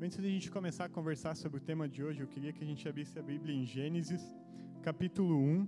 [0.00, 2.62] Antes de a gente começar a conversar sobre o tema de hoje, eu queria que
[2.62, 4.22] a gente abrisse a Bíblia em Gênesis,
[4.80, 5.66] capítulo 1,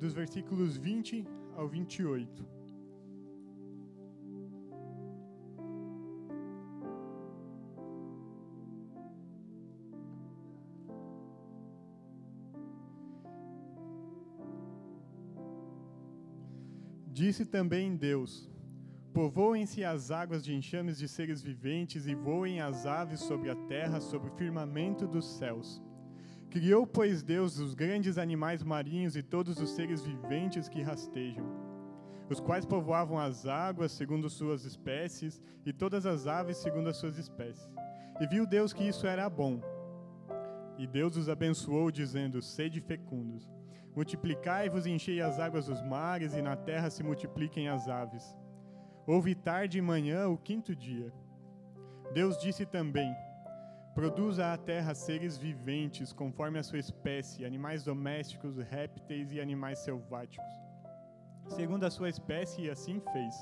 [0.00, 1.24] dos versículos 20
[1.54, 2.44] ao 28.
[17.12, 18.50] Disse também Deus:
[19.16, 23.98] Povoem-se as águas de enxames de seres viventes e voem as aves sobre a terra,
[23.98, 25.82] sobre o firmamento dos céus.
[26.50, 31.46] Criou, pois, Deus os grandes animais marinhos e todos os seres viventes que rastejam,
[32.28, 37.16] os quais povoavam as águas segundo suas espécies e todas as aves segundo as suas
[37.16, 37.70] espécies.
[38.20, 39.62] E viu Deus que isso era bom.
[40.76, 43.50] E Deus os abençoou, dizendo: Sede fecundos,
[43.94, 48.36] multiplicai-vos e enchei as águas dos mares, e na terra se multipliquem as aves.
[49.06, 51.12] Houve tarde e manhã o quinto dia.
[52.12, 53.14] Deus disse também:
[53.94, 60.52] Produza a terra seres viventes, conforme a sua espécie, animais domésticos, répteis e animais selváticos,
[61.46, 63.34] segundo a sua espécie, e assim fez.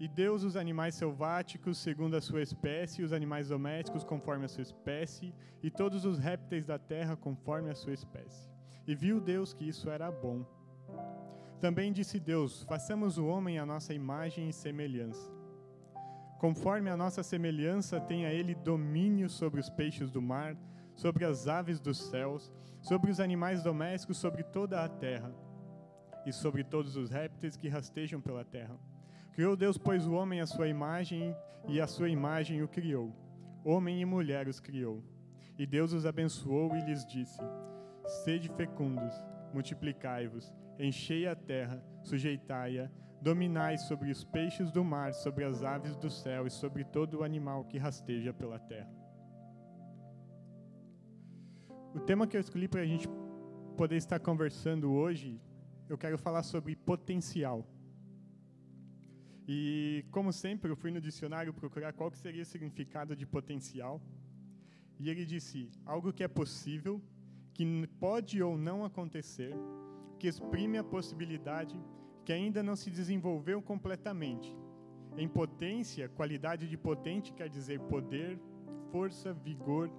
[0.00, 4.62] E Deus os animais selváticos, segundo a sua espécie, os animais domésticos, conforme a sua
[4.62, 8.50] espécie, e todos os répteis da terra, conforme a sua espécie.
[8.88, 10.44] E viu Deus que isso era bom.
[11.60, 15.30] Também disse Deus: façamos o homem à nossa imagem e semelhança.
[16.38, 20.56] Conforme a nossa semelhança, tenha ele domínio sobre os peixes do mar,
[20.94, 25.32] sobre as aves dos céus, sobre os animais domésticos, sobre toda a terra
[26.26, 28.78] e sobre todos os répteis que rastejam pela terra.
[29.32, 31.34] Criou Deus, pois, o homem à sua imagem,
[31.68, 33.12] e a sua imagem o criou.
[33.64, 35.02] Homem e mulher os criou.
[35.58, 37.40] E Deus os abençoou e lhes disse:
[38.24, 39.14] Sede fecundos,
[39.52, 46.10] multiplicai-vos enchei a terra, sujeitai-a, dominai sobre os peixes do mar, sobre as aves do
[46.10, 48.92] céu e sobre todo o animal que rasteja pela terra.
[51.94, 53.08] O tema que eu escolhi para a gente
[53.76, 55.40] poder estar conversando hoje,
[55.88, 57.66] eu quero falar sobre potencial.
[59.48, 64.02] E, como sempre, eu fui no dicionário procurar qual que seria o significado de potencial.
[64.98, 67.00] E ele disse: algo que é possível,
[67.56, 69.54] que pode ou não acontecer,
[70.18, 71.74] que exprime a possibilidade
[72.22, 74.54] que ainda não se desenvolveu completamente.
[75.16, 78.38] Em potência, qualidade de potente quer dizer poder,
[78.92, 79.90] força, vigor,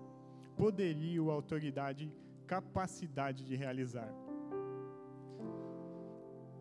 [0.55, 2.13] poderio, autoridade,
[2.45, 4.13] capacidade de realizar.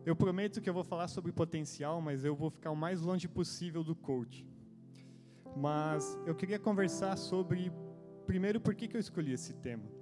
[0.03, 3.27] Eu prometo que eu vou falar sobre potencial, mas eu vou ficar o mais longe
[3.27, 4.47] possível do coach.
[5.55, 7.71] Mas eu queria conversar sobre,
[8.25, 9.96] primeiro, por que, que eu escolhi esse tema.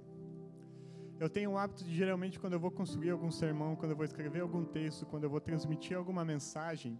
[1.18, 4.04] Eu tenho o hábito de, geralmente, quando eu vou construir algum sermão, quando eu vou
[4.04, 6.98] escrever algum texto, quando eu vou transmitir alguma mensagem,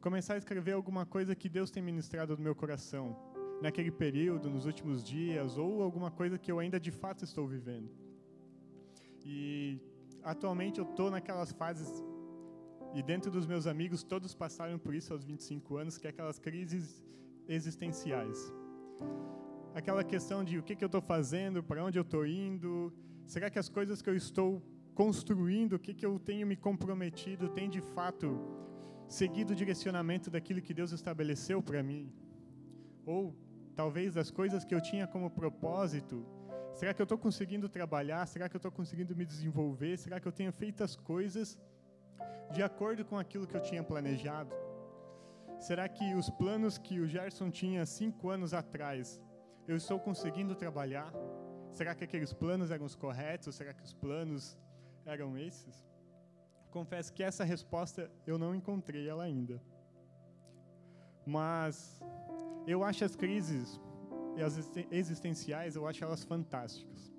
[0.00, 3.16] começar a escrever alguma coisa que Deus tem ministrado no meu coração,
[3.62, 7.88] naquele período, nos últimos dias, ou alguma coisa que eu ainda de fato estou vivendo.
[9.24, 9.80] E
[10.24, 12.04] atualmente eu estou naquelas fases,
[12.94, 16.40] e dentro dos meus amigos, todos passaram por isso aos 25 anos, que é aquelas
[16.40, 17.04] crises
[17.46, 18.52] existenciais.
[19.72, 22.92] Aquela questão de o que, que eu estou fazendo, para onde eu estou indo,
[23.26, 24.62] Será que as coisas que eu estou
[24.94, 28.28] construindo, o que, que eu tenho me comprometido, tem de fato
[29.08, 32.12] seguido o direcionamento daquilo que Deus estabeleceu para mim?
[33.04, 33.36] Ou
[33.74, 36.24] talvez as coisas que eu tinha como propósito,
[36.72, 38.24] será que eu estou conseguindo trabalhar?
[38.26, 39.96] Será que eu estou conseguindo me desenvolver?
[39.98, 41.58] Será que eu tenho feito as coisas
[42.52, 44.54] de acordo com aquilo que eu tinha planejado?
[45.58, 49.20] Será que os planos que o Gerson tinha cinco anos atrás,
[49.66, 51.12] eu estou conseguindo trabalhar?
[51.78, 53.54] Será que aqueles planos eram os corretos?
[53.54, 54.58] Será que os planos
[55.04, 55.76] eram esses?
[56.70, 59.62] Confesso que essa resposta eu não encontrei ela ainda.
[61.26, 62.00] Mas
[62.66, 63.78] eu acho as crises
[64.38, 64.54] e as
[64.90, 67.12] existenciais, eu acho elas fantásticas.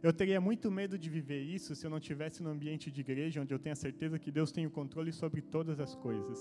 [0.00, 3.42] Eu teria muito medo de viver isso se eu não tivesse no ambiente de igreja,
[3.42, 6.38] onde eu tenho a certeza que Deus tem o controle sobre todas as coisas.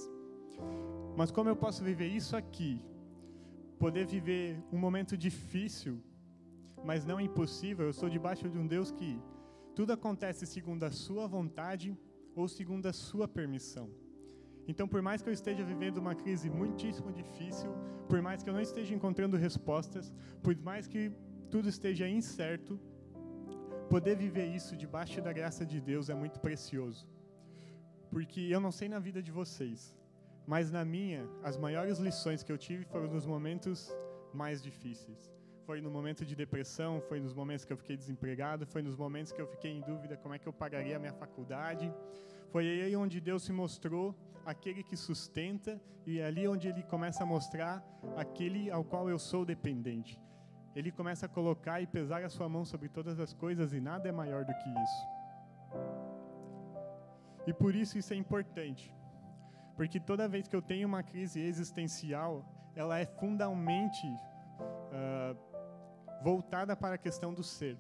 [1.18, 2.80] Mas como eu posso viver isso aqui?
[3.80, 6.00] Poder viver um momento difícil
[6.84, 7.86] mas não impossível.
[7.86, 9.22] Eu sou debaixo de um Deus que
[9.76, 11.98] tudo acontece segundo a sua vontade
[12.36, 13.90] ou segundo a sua permissão.
[14.68, 17.72] Então, por mais que eu esteja vivendo uma crise muitíssimo difícil,
[18.08, 21.12] por mais que eu não esteja encontrando respostas, por mais que
[21.50, 22.80] tudo esteja incerto,
[23.90, 27.08] poder viver isso debaixo da graça de Deus é muito precioso.
[28.12, 29.98] Porque eu não sei na vida de vocês,
[30.46, 33.92] mas na minha, as maiores lições que eu tive foram nos momentos
[34.34, 35.39] mais difíceis
[35.70, 39.32] foi no momento de depressão, foi nos momentos que eu fiquei desempregado, foi nos momentos
[39.32, 41.94] que eu fiquei em dúvida como é que eu pagaria a minha faculdade.
[42.52, 47.22] Foi aí onde Deus se mostrou aquele que sustenta e é ali onde ele começa
[47.22, 47.86] a mostrar
[48.18, 50.20] aquele ao qual eu sou dependente.
[50.76, 54.10] Ele começa a colocar e pesar a sua mão sobre todas as coisas e nada
[54.10, 55.04] é maior do que isso.
[57.46, 58.92] E por isso isso é importante.
[59.78, 62.44] Porque toda vez que eu tenho uma crise existencial,
[62.76, 64.08] ela é fundamentalmente
[64.90, 65.49] uh,
[66.22, 67.78] voltada para a questão do ser.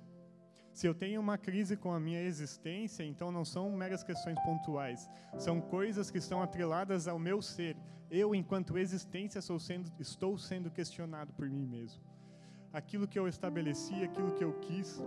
[0.74, 5.10] Se eu tenho uma crise com a minha existência, então não são meras questões pontuais,
[5.38, 7.76] são coisas que estão atreladas ao meu ser.
[8.10, 12.02] Eu, enquanto existência, sendo, estou sendo questionado por mim mesmo.
[12.72, 15.02] Aquilo que eu estabeleci, aquilo que eu quis.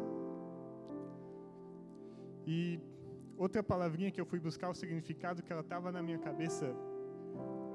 [2.46, 2.80] E
[3.36, 6.74] outra palavrinha que eu fui buscar o significado que ela estava na minha cabeça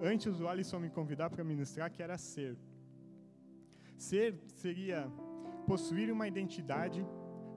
[0.01, 2.57] antes do Alisson me convidar para ministrar, que era ser.
[3.97, 5.11] Ser seria
[5.69, 7.05] possuir uma identidade,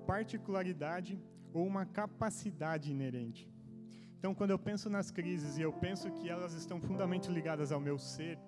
[0.07, 1.15] particularidade
[1.55, 3.49] ou uma capacidade inerente.
[4.19, 7.81] Então, quando eu penso nas crises e eu penso que elas estão fundamentalmente ligadas ao
[7.81, 8.39] meu ser,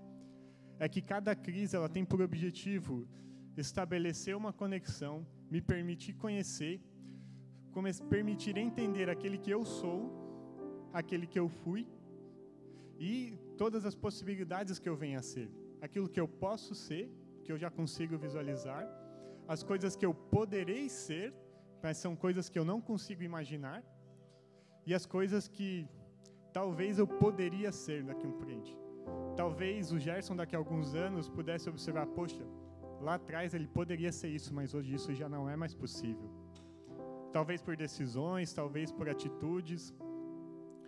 [0.78, 3.08] é que cada crise ela tem por objetivo
[3.56, 6.80] estabelecer uma conexão, me permitir conhecer,
[8.10, 10.00] permitir entender aquele que eu sou,
[10.92, 11.86] aquele que eu fui
[12.98, 15.48] e todas as possibilidades que eu venho a ser,
[15.80, 17.10] aquilo que eu posso ser,
[17.44, 18.84] que eu já consigo visualizar
[19.46, 21.34] as coisas que eu poderei ser,
[21.82, 23.82] mas são coisas que eu não consigo imaginar,
[24.86, 25.88] e as coisas que
[26.52, 28.76] talvez eu poderia ser daqui um frente.
[29.36, 32.44] Talvez o Gerson daqui a alguns anos pudesse observar, poxa,
[33.00, 36.30] lá atrás ele poderia ser isso, mas hoje isso já não é mais possível.
[37.32, 39.94] Talvez por decisões, talvez por atitudes,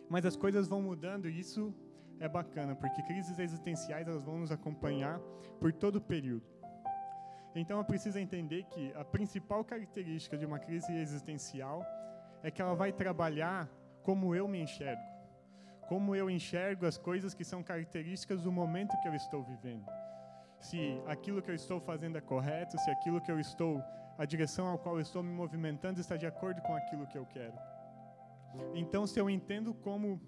[0.09, 1.75] mas as coisas vão mudando e isso
[2.21, 5.19] é bacana, porque crises existenciais elas vão nos acompanhar
[5.59, 6.47] por todo o período.
[7.55, 11.85] Então, eu preciso entender que a principal característica de uma crise existencial
[12.43, 13.71] é que ela vai trabalhar
[14.03, 15.03] como eu me enxergo,
[15.89, 19.87] como eu enxergo as coisas que são características do momento que eu estou vivendo.
[20.59, 23.83] Se aquilo que eu estou fazendo é correto, se aquilo que eu estou,
[24.19, 27.27] a direção ao qual eu estou me movimentando está de acordo com aquilo que eu
[27.27, 27.59] quero.
[28.75, 30.21] Então, se eu entendo como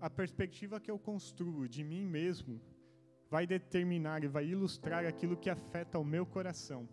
[0.00, 2.60] a perspectiva que eu construo de mim mesmo
[3.30, 6.88] vai determinar e vai ilustrar aquilo que afeta o meu coração.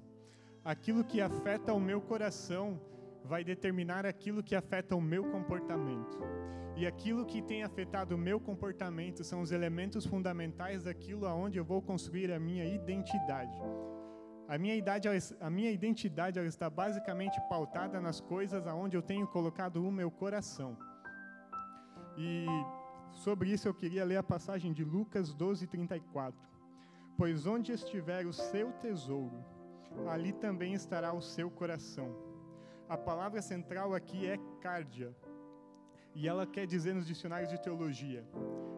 [0.63, 2.79] Aquilo que afeta o meu coração
[3.23, 6.19] vai determinar aquilo que afeta o meu comportamento.
[6.75, 11.65] E aquilo que tem afetado o meu comportamento são os elementos fundamentais daquilo aonde eu
[11.65, 13.59] vou construir a minha identidade.
[14.47, 15.09] A minha, idade,
[15.41, 20.11] a minha identidade ela está basicamente pautada nas coisas aonde eu tenho colocado o meu
[20.11, 20.77] coração.
[22.15, 22.45] E
[23.11, 26.39] Sobre isso eu queria ler a passagem de Lucas 12, 34.
[27.17, 29.43] Pois onde estiver o seu tesouro,
[30.07, 32.15] ali também estará o seu coração.
[32.87, 35.15] A palavra central aqui é cárdia,
[36.13, 38.25] e ela quer dizer nos dicionários de teologia: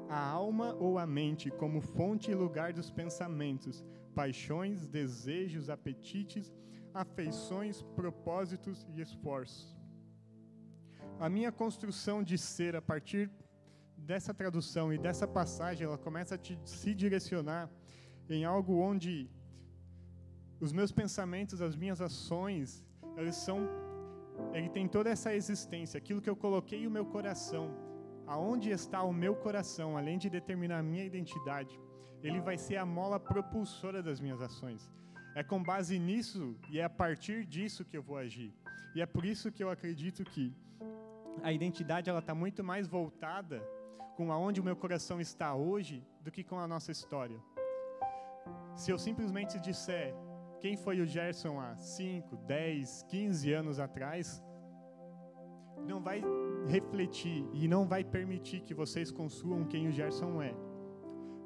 [0.09, 6.53] a alma ou a mente como fonte e lugar dos pensamentos, paixões, desejos, apetites,
[6.93, 9.77] afeições, propósitos e esforços.
[11.19, 13.29] A minha construção de ser a partir
[14.09, 17.69] dessa tradução e dessa passagem, ela começa a te, se direcionar
[18.35, 19.29] em algo onde
[20.65, 22.83] os meus pensamentos, as minhas ações,
[23.19, 23.59] eles são,
[24.51, 27.65] ele tem toda essa existência, aquilo que eu coloquei o meu coração,
[28.25, 31.79] aonde está o meu coração, além de determinar a minha identidade,
[32.23, 34.91] ele vai ser a mola propulsora das minhas ações.
[35.35, 38.51] É com base nisso e é a partir disso que eu vou agir.
[38.95, 40.45] E é por isso que eu acredito que
[41.43, 43.61] a identidade ela está muito mais voltada
[44.15, 47.39] com aonde o meu coração está hoje do que com a nossa história.
[48.75, 50.13] Se eu simplesmente disser
[50.59, 54.43] quem foi o Gerson há 5, 10, 15 anos atrás,
[55.87, 56.21] não vai
[56.67, 60.53] refletir e não vai permitir que vocês construam quem o Gerson é.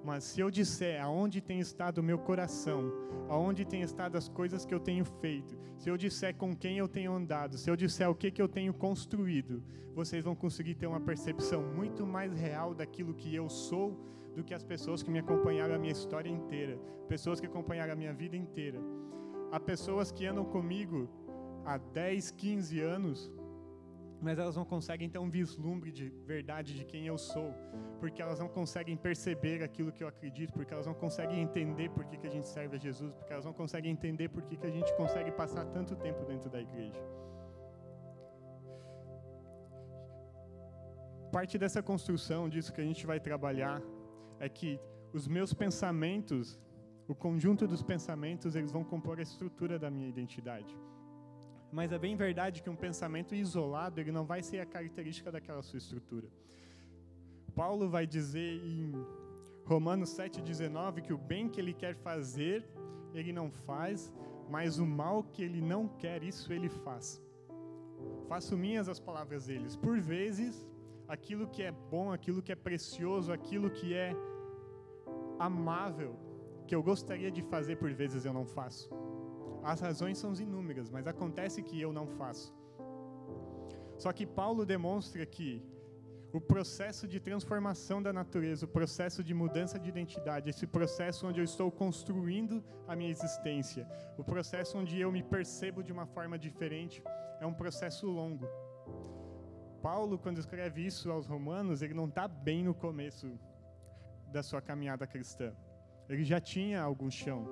[0.04, 2.92] Mas se eu disser aonde tem estado o meu coração,
[3.30, 6.88] aonde tem estado as coisas que eu tenho feito, se eu disser com quem eu
[6.88, 9.64] tenho andado, se eu disser o que, que eu tenho construído,
[9.96, 13.98] vocês vão conseguir ter uma percepção muito mais real daquilo que eu sou
[14.36, 17.96] do que as pessoas que me acompanharam a minha história inteira, pessoas que acompanharam a
[17.96, 18.80] minha vida inteira.
[19.52, 21.08] Há pessoas que andam comigo
[21.64, 23.32] há 10, 15 anos
[24.24, 27.54] mas elas não conseguem ter um vislumbre de verdade de quem eu sou,
[28.00, 32.06] porque elas não conseguem perceber aquilo que eu acredito, porque elas não conseguem entender por
[32.06, 34.66] que, que a gente serve a Jesus, porque elas não conseguem entender por que, que
[34.66, 37.02] a gente consegue passar tanto tempo dentro da igreja.
[41.30, 43.82] Parte dessa construção, disso que a gente vai trabalhar,
[44.40, 44.80] é que
[45.12, 46.58] os meus pensamentos,
[47.10, 50.74] o conjunto dos pensamentos, eles vão compor a estrutura da minha identidade
[51.74, 55.64] mas é bem verdade que um pensamento isolado ele não vai ser a característica daquela
[55.64, 56.28] sua estrutura.
[57.56, 58.94] Paulo vai dizer em
[59.66, 62.64] Romanos 7,19 que o bem que ele quer fazer,
[63.14, 64.14] ele não faz,
[64.50, 67.20] mas o mal que ele não quer, isso ele faz.
[68.28, 69.76] Faço minhas as palavras deles.
[69.76, 70.68] Por vezes,
[71.08, 74.16] aquilo que é bom, aquilo que é precioso, aquilo que é
[75.40, 76.16] amável,
[76.68, 78.90] que eu gostaria de fazer, por vezes eu não faço.
[79.64, 82.54] As razões são inúmeras, mas acontece que eu não faço.
[83.98, 85.64] Só que Paulo demonstra que
[86.34, 91.40] o processo de transformação da natureza, o processo de mudança de identidade, esse processo onde
[91.40, 96.38] eu estou construindo a minha existência, o processo onde eu me percebo de uma forma
[96.38, 97.04] diferente,
[97.40, 98.48] é um processo longo.
[99.82, 103.40] Paulo, quando escreve isso aos Romanos, ele não está bem no começo
[104.32, 105.54] da sua caminhada cristã.
[106.10, 107.48] Ele já tinha algum chão,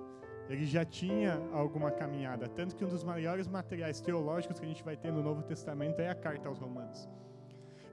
[0.49, 2.47] ele já tinha alguma caminhada.
[2.47, 5.99] Tanto que um dos maiores materiais teológicos que a gente vai ter no Novo Testamento
[5.99, 7.09] é a carta aos Romanos.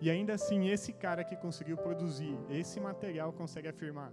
[0.00, 4.12] E ainda assim, esse cara que conseguiu produzir esse material consegue afirmar: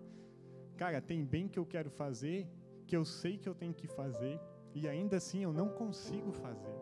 [0.78, 2.48] cara, tem bem que eu quero fazer,
[2.88, 4.40] que eu sei que eu tenho que fazer,
[4.74, 6.76] e ainda assim eu não consigo fazer.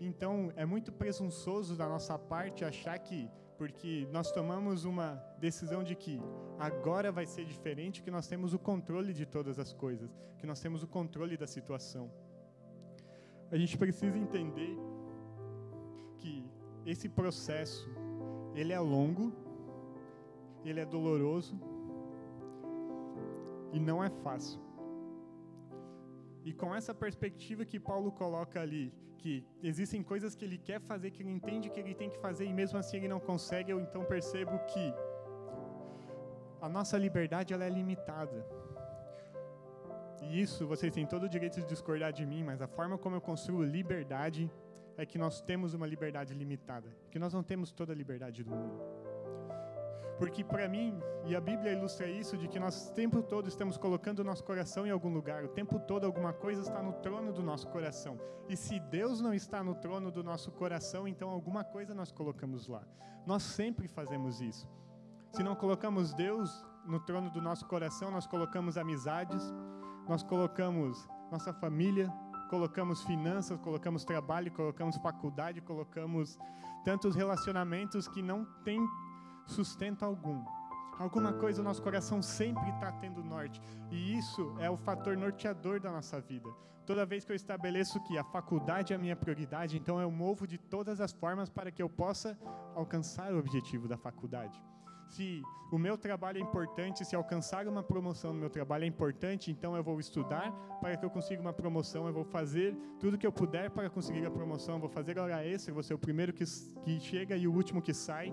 [0.00, 5.94] Então, é muito presunçoso da nossa parte achar que, porque nós tomamos uma decisão de
[5.94, 6.20] que
[6.58, 10.60] agora vai ser diferente, que nós temos o controle de todas as coisas, que nós
[10.60, 12.10] temos o controle da situação.
[13.50, 14.76] A gente precisa entender
[16.18, 16.44] que
[16.84, 17.88] esse processo,
[18.54, 19.32] ele é longo,
[20.64, 21.58] ele é doloroso
[23.72, 24.60] e não é fácil.
[26.44, 28.92] E com essa perspectiva que Paulo coloca ali,
[29.24, 32.44] que existem coisas que ele quer fazer, que ele entende que ele tem que fazer
[32.44, 34.84] e mesmo assim ele não consegue, eu então percebo que
[36.60, 38.38] a nossa liberdade ela é limitada.
[40.24, 43.16] E isso vocês têm todo o direito de discordar de mim, mas a forma como
[43.16, 44.42] eu construo liberdade
[44.98, 48.50] é que nós temos uma liberdade limitada, que nós não temos toda a liberdade do
[48.50, 49.03] mundo.
[50.18, 53.76] Porque para mim, e a Bíblia ilustra isso, de que nós o tempo todo estamos
[53.76, 57.32] colocando o nosso coração em algum lugar, o tempo todo alguma coisa está no trono
[57.32, 58.18] do nosso coração.
[58.48, 62.68] E se Deus não está no trono do nosso coração, então alguma coisa nós colocamos
[62.68, 62.82] lá.
[63.26, 64.68] Nós sempre fazemos isso.
[65.32, 69.42] Se não colocamos Deus no trono do nosso coração, nós colocamos amizades,
[70.06, 72.12] nós colocamos nossa família,
[72.50, 76.38] colocamos finanças, colocamos trabalho, colocamos faculdade, colocamos
[76.84, 78.78] tantos relacionamentos que não tem
[79.46, 80.44] sustento algum.
[80.98, 83.60] Alguma coisa o nosso coração sempre está tendo norte.
[83.90, 86.48] E isso é o fator norteador da nossa vida.
[86.86, 90.46] Toda vez que eu estabeleço que a faculdade é a minha prioridade, então eu movo
[90.46, 92.38] de todas as formas para que eu possa
[92.74, 94.62] alcançar o objetivo da faculdade
[95.14, 99.50] se o meu trabalho é importante, se alcançar uma promoção no meu trabalho é importante,
[99.50, 103.26] então eu vou estudar para que eu consiga uma promoção, eu vou fazer tudo que
[103.26, 106.32] eu puder para conseguir a promoção, eu vou fazer hora extra, vou ser o primeiro
[106.32, 106.44] que,
[106.84, 108.32] que chega e o último que sai.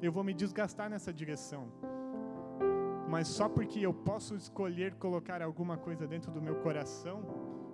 [0.00, 1.68] Eu vou me desgastar nessa direção.
[3.08, 7.22] Mas só porque eu posso escolher colocar alguma coisa dentro do meu coração,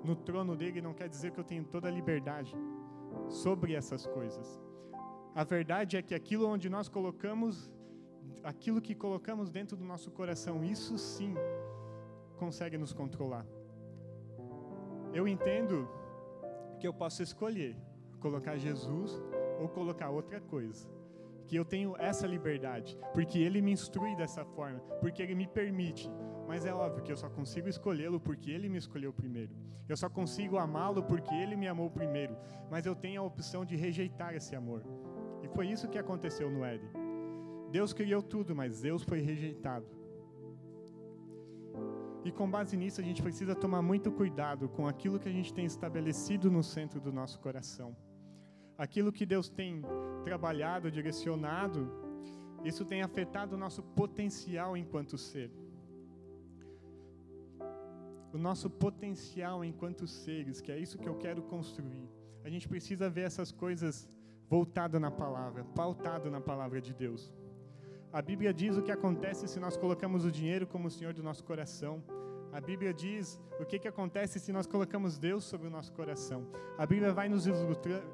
[0.04, 2.54] no trono dele, não quer dizer que eu tenho toda a liberdade
[3.28, 4.60] sobre essas coisas.
[5.34, 7.70] A verdade é que aquilo onde nós colocamos
[8.42, 11.34] aquilo que colocamos dentro do nosso coração, isso sim
[12.38, 13.46] consegue nos controlar.
[15.12, 15.88] Eu entendo
[16.78, 17.76] que eu posso escolher
[18.18, 19.20] colocar Jesus
[19.60, 20.88] ou colocar outra coisa.
[21.46, 26.10] Que eu tenho essa liberdade, porque Ele me instrui dessa forma, porque Ele me permite.
[26.46, 29.54] Mas é óbvio que eu só consigo escolhê-lo porque Ele me escolheu primeiro.
[29.88, 32.36] Eu só consigo amá-lo porque Ele me amou primeiro.
[32.70, 34.82] Mas eu tenho a opção de rejeitar esse amor.
[35.42, 36.90] E foi isso que aconteceu no Éden.
[37.70, 39.86] Deus criou tudo, mas Deus foi rejeitado.
[42.24, 45.52] E com base nisso, a gente precisa tomar muito cuidado com aquilo que a gente
[45.52, 47.96] tem estabelecido no centro do nosso coração.
[48.84, 49.70] Aquilo que Deus tem
[50.24, 51.80] trabalhado, direcionado,
[52.64, 55.50] isso tem afetado o nosso potencial enquanto ser.
[58.36, 62.08] O nosso potencial enquanto seres, que é isso que eu quero construir.
[62.42, 64.08] A gente precisa ver essas coisas
[64.48, 67.30] voltado na palavra, pautado na palavra de Deus.
[68.12, 71.22] A Bíblia diz o que acontece se nós colocamos o dinheiro como o Senhor do
[71.22, 72.02] nosso coração.
[72.52, 76.46] A Bíblia diz o que, que acontece se nós colocamos Deus sobre o nosso coração.
[76.76, 77.46] A Bíblia vai nos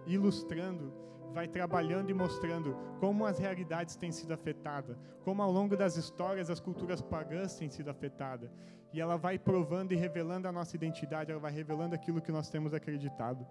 [0.07, 0.93] ilustrando,
[1.35, 6.51] vai trabalhando e mostrando como as realidades têm sido afetadas, como ao longo das histórias
[6.51, 8.51] as culturas pagãs têm sido afetadas.
[8.93, 12.49] E ela vai provando e revelando a nossa identidade, ela vai revelando aquilo que nós
[12.49, 13.47] temos acreditado.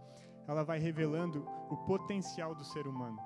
[0.48, 3.20] Ela vai revelando o potencial do ser humano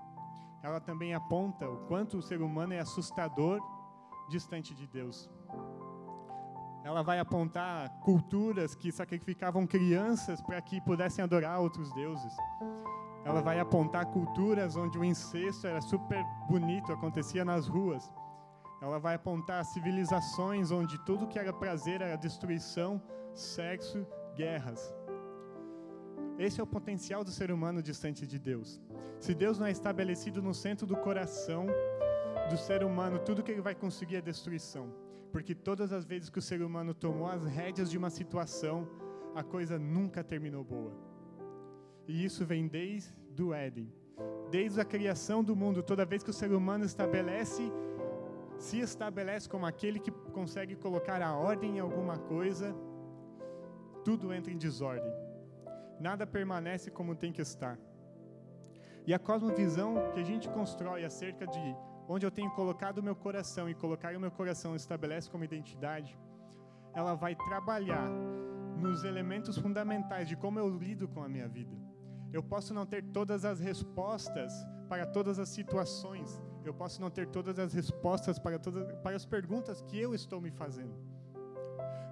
[0.63, 3.59] ela também aponta o quanto o ser humano é assustador
[4.29, 5.29] distante de Deus.
[6.83, 12.33] Ela vai apontar culturas que sacrificavam crianças para que pudessem adorar outros deuses.
[13.23, 18.11] Ela vai apontar culturas onde o incesto era super bonito, acontecia nas ruas.
[18.81, 22.99] Ela vai apontar civilizações onde tudo que era prazer era destruição,
[23.31, 24.91] sexo, guerras.
[26.39, 28.81] Esse é o potencial do ser humano distante de Deus.
[29.19, 31.67] Se Deus não é estabelecido no centro do coração
[32.49, 35.10] do ser humano, tudo que ele vai conseguir é destruição.
[35.31, 38.87] Porque todas as vezes que o ser humano tomou as rédeas de uma situação,
[39.33, 40.93] a coisa nunca terminou boa.
[42.07, 43.91] E isso vem desde o Éden.
[44.49, 47.71] Desde a criação do mundo, toda vez que o ser humano estabelece,
[48.57, 52.75] se estabelece como aquele que consegue colocar a ordem em alguma coisa,
[54.03, 55.13] tudo entra em desordem.
[55.99, 57.79] Nada permanece como tem que estar.
[59.05, 61.75] E a cosmovisão que a gente constrói acerca de
[62.11, 66.19] onde eu tenho colocado o meu coração e colocar o meu coração estabelece como identidade,
[66.93, 68.09] ela vai trabalhar
[68.77, 71.73] nos elementos fundamentais de como eu lido com a minha vida.
[72.33, 74.51] Eu posso não ter todas as respostas
[74.89, 79.25] para todas as situações, eu posso não ter todas as respostas para todas para as
[79.25, 80.93] perguntas que eu estou me fazendo.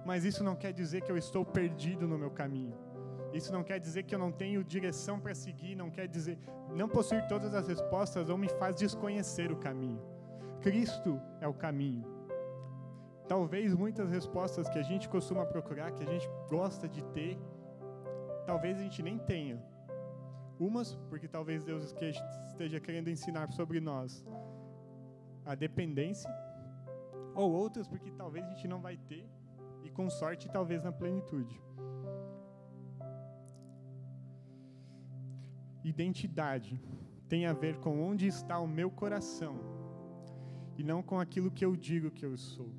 [0.06, 2.74] Mas isso não quer dizer que eu estou perdido no meu caminho.
[3.32, 6.38] Isso não quer dizer que eu não tenho direção para seguir, não quer dizer
[6.74, 10.00] não possuir todas as respostas ou me faz desconhecer o caminho.
[10.60, 12.04] Cristo é o caminho.
[13.28, 17.38] Talvez muitas respostas que a gente costuma procurar, que a gente gosta de ter,
[18.44, 19.62] talvez a gente nem tenha.
[20.58, 21.94] Umas, porque talvez Deus
[22.48, 24.24] esteja querendo ensinar sobre nós
[25.46, 26.30] a dependência,
[27.34, 29.24] ou outras, porque talvez a gente não vai ter,
[29.82, 31.60] e com sorte, talvez na plenitude.
[35.84, 36.80] Identidade
[37.28, 39.58] tem a ver com onde está o meu coração
[40.76, 42.70] e não com aquilo que eu digo que eu sou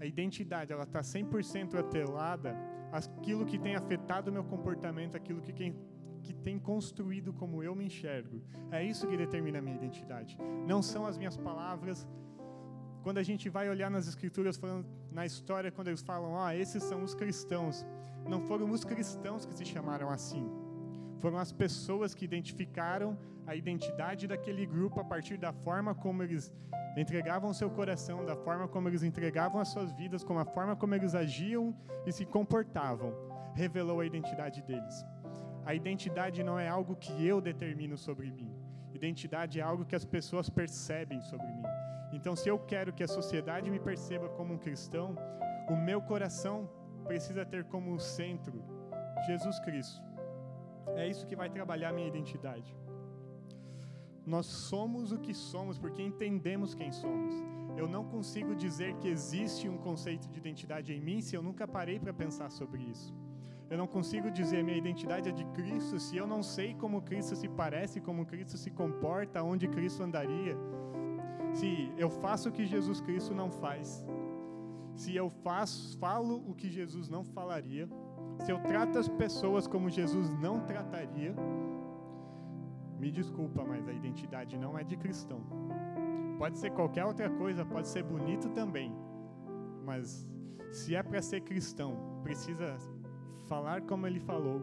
[0.00, 2.56] a identidade ela está 100% atrelada
[2.92, 5.76] àquilo que tem afetado o meu comportamento, aquilo que, quem,
[6.22, 8.40] que tem construído como eu me enxergo.
[8.70, 10.38] É isso que determina a minha identidade.
[10.66, 12.06] Não são as minhas palavras.
[13.02, 16.82] Quando a gente vai olhar nas escrituras, falando, na história, quando eles falam, ah, esses
[16.82, 17.84] são os cristãos,
[18.26, 20.48] não foram os cristãos que se chamaram assim.
[21.20, 26.52] Foram as pessoas que identificaram a identidade daquele grupo a partir da forma como eles
[26.96, 30.94] entregavam seu coração, da forma como eles entregavam as suas vidas, com a forma como
[30.94, 31.74] eles agiam
[32.06, 33.14] e se comportavam,
[33.54, 35.04] revelou a identidade deles.
[35.64, 38.50] A identidade não é algo que eu determino sobre mim.
[38.94, 41.62] Identidade é algo que as pessoas percebem sobre mim.
[42.12, 45.14] Então, se eu quero que a sociedade me perceba como um cristão,
[45.68, 46.68] o meu coração
[47.04, 48.64] precisa ter como centro
[49.26, 50.07] Jesus Cristo.
[50.96, 52.76] É isso que vai trabalhar a minha identidade.
[54.26, 57.34] Nós somos o que somos porque entendemos quem somos.
[57.76, 61.66] Eu não consigo dizer que existe um conceito de identidade em mim se eu nunca
[61.66, 63.14] parei para pensar sobre isso.
[63.70, 67.36] Eu não consigo dizer minha identidade é de Cristo se eu não sei como Cristo
[67.36, 70.56] se parece, como Cristo se comporta, onde Cristo andaria.
[71.52, 74.04] Se eu faço o que Jesus Cristo não faz.
[74.94, 77.88] Se eu faço, falo o que Jesus não falaria.
[78.38, 81.34] Se eu trato as pessoas como Jesus não trataria
[82.98, 85.40] me desculpa, mas a identidade não é de cristão.
[86.36, 88.92] Pode ser qualquer outra coisa, pode ser bonito também.
[89.84, 90.28] Mas
[90.72, 92.76] se é para ser cristão, precisa
[93.46, 94.60] falar como ele falou,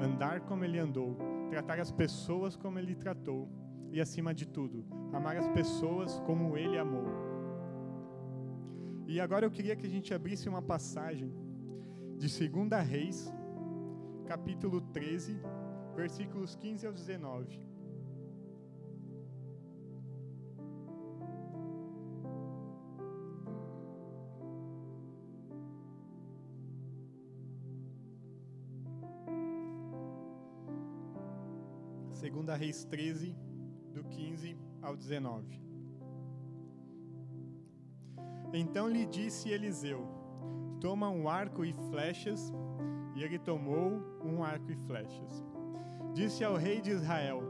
[0.00, 1.16] andar como ele andou,
[1.48, 3.48] tratar as pessoas como ele tratou
[3.90, 7.06] e acima de tudo, amar as pessoas como ele amou.
[9.06, 11.32] E agora eu queria que a gente abrisse uma passagem
[12.18, 13.30] de 2 Reis,
[14.26, 15.38] capítulo 13,
[15.94, 17.60] versículos 15 ao 19.
[32.14, 33.36] Segunda Reis 13,
[33.92, 35.60] do 15 ao 19.
[38.54, 40.15] Então lhe disse Eliseu:
[40.86, 42.52] Toma um arco e flechas.
[43.16, 45.44] E ele tomou um arco e flechas
[46.16, 47.42] disse ao rei de Israel: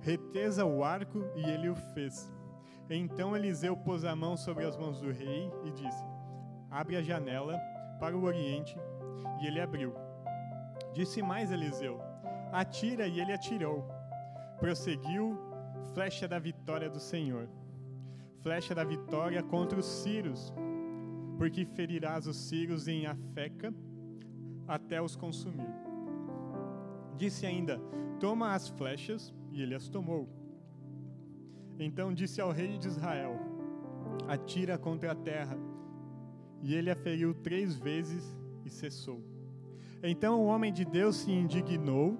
[0.00, 2.32] Reteza o arco, e ele o fez.
[2.88, 6.04] Então Eliseu pôs a mão sobre as mãos do rei e disse:
[6.70, 7.58] Abre a janela
[8.00, 8.74] para o oriente,
[9.42, 9.92] e ele abriu.
[10.94, 12.00] Disse mais Eliseu:
[12.50, 13.86] Atira, e ele atirou.
[14.58, 15.38] Prosseguiu,
[15.92, 17.46] flecha da vitória do Senhor.
[18.42, 20.50] Flecha da vitória contra os Círios,
[21.40, 23.72] porque ferirás os Círios em Afeca
[24.68, 25.72] até os consumir.
[27.16, 27.80] Disse ainda:
[28.20, 30.28] Toma as flechas, e ele as tomou.
[31.78, 33.40] Então disse ao rei de Israel:
[34.28, 35.56] Atira contra a terra.
[36.62, 39.24] E ele a feriu três vezes e cessou.
[40.02, 42.18] Então o homem de Deus se indignou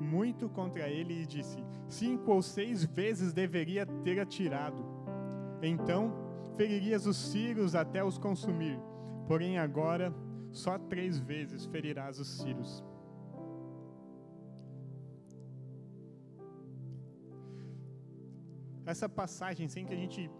[0.00, 4.82] muito contra ele e disse: Cinco ou seis vezes deveria ter atirado.
[5.62, 6.19] Então
[6.60, 8.78] feririas os círios até os consumir.
[9.26, 10.14] Porém, agora
[10.52, 12.84] só três vezes ferirás os círios.
[18.84, 20.30] Essa passagem, sem que a gente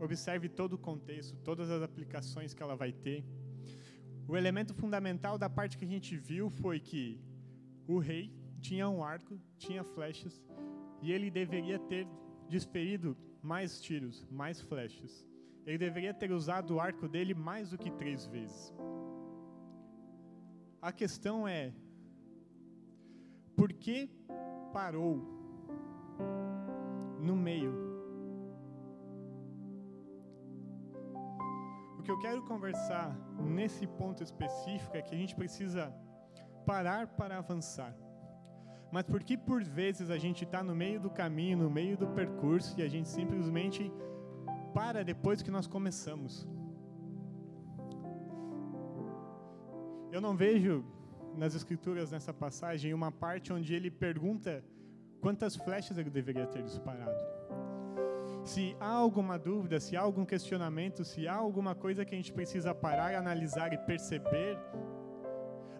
[0.00, 3.24] observe todo o contexto, todas as aplicações que ela vai ter,
[4.26, 7.20] o elemento fundamental da parte que a gente viu foi que
[7.86, 10.42] o rei tinha um arco, tinha flechas,
[11.00, 12.08] e ele deveria ter
[12.48, 15.29] desferido mais tiros, mais flechas.
[15.66, 18.74] Ele deveria ter usado o arco dele mais do que três vezes.
[20.80, 21.72] A questão é:
[23.54, 24.10] por que
[24.72, 25.14] parou
[27.20, 27.72] no meio?
[31.98, 35.94] O que eu quero conversar nesse ponto específico é que a gente precisa
[36.64, 37.94] parar para avançar.
[38.90, 42.78] Mas porque por vezes a gente está no meio do caminho, no meio do percurso
[42.78, 43.92] e a gente simplesmente
[44.74, 46.46] para depois que nós começamos.
[50.12, 50.84] Eu não vejo
[51.36, 54.64] nas escrituras nessa passagem uma parte onde ele pergunta
[55.20, 57.20] quantas flechas ele deveria ter disparado.
[58.44, 62.32] Se há alguma dúvida, se há algum questionamento, se há alguma coisa que a gente
[62.32, 64.58] precisa parar, analisar e perceber,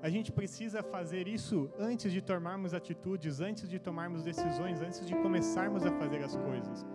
[0.02, 5.14] a gente precisa fazer isso antes de tomarmos atitudes, antes de tomarmos decisões, antes de
[5.16, 6.86] começarmos a fazer as coisas.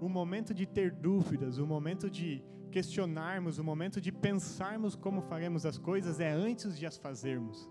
[0.00, 5.66] O momento de ter dúvidas, o momento de questionarmos, o momento de pensarmos como faremos
[5.66, 7.68] as coisas é antes de as fazermos.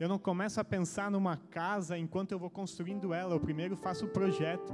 [0.00, 3.34] Eu não começo a pensar numa casa enquanto eu vou construindo ela.
[3.34, 4.72] Eu primeiro faço o projeto.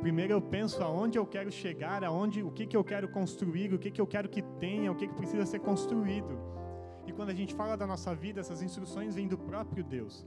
[0.00, 3.78] Primeiro eu penso aonde eu quero chegar, aonde, o que, que eu quero construir, o
[3.78, 6.38] que, que eu quero que tenha, o que, que precisa ser construído.
[7.06, 10.26] E quando a gente fala da nossa vida, essas instruções vêm do próprio Deus.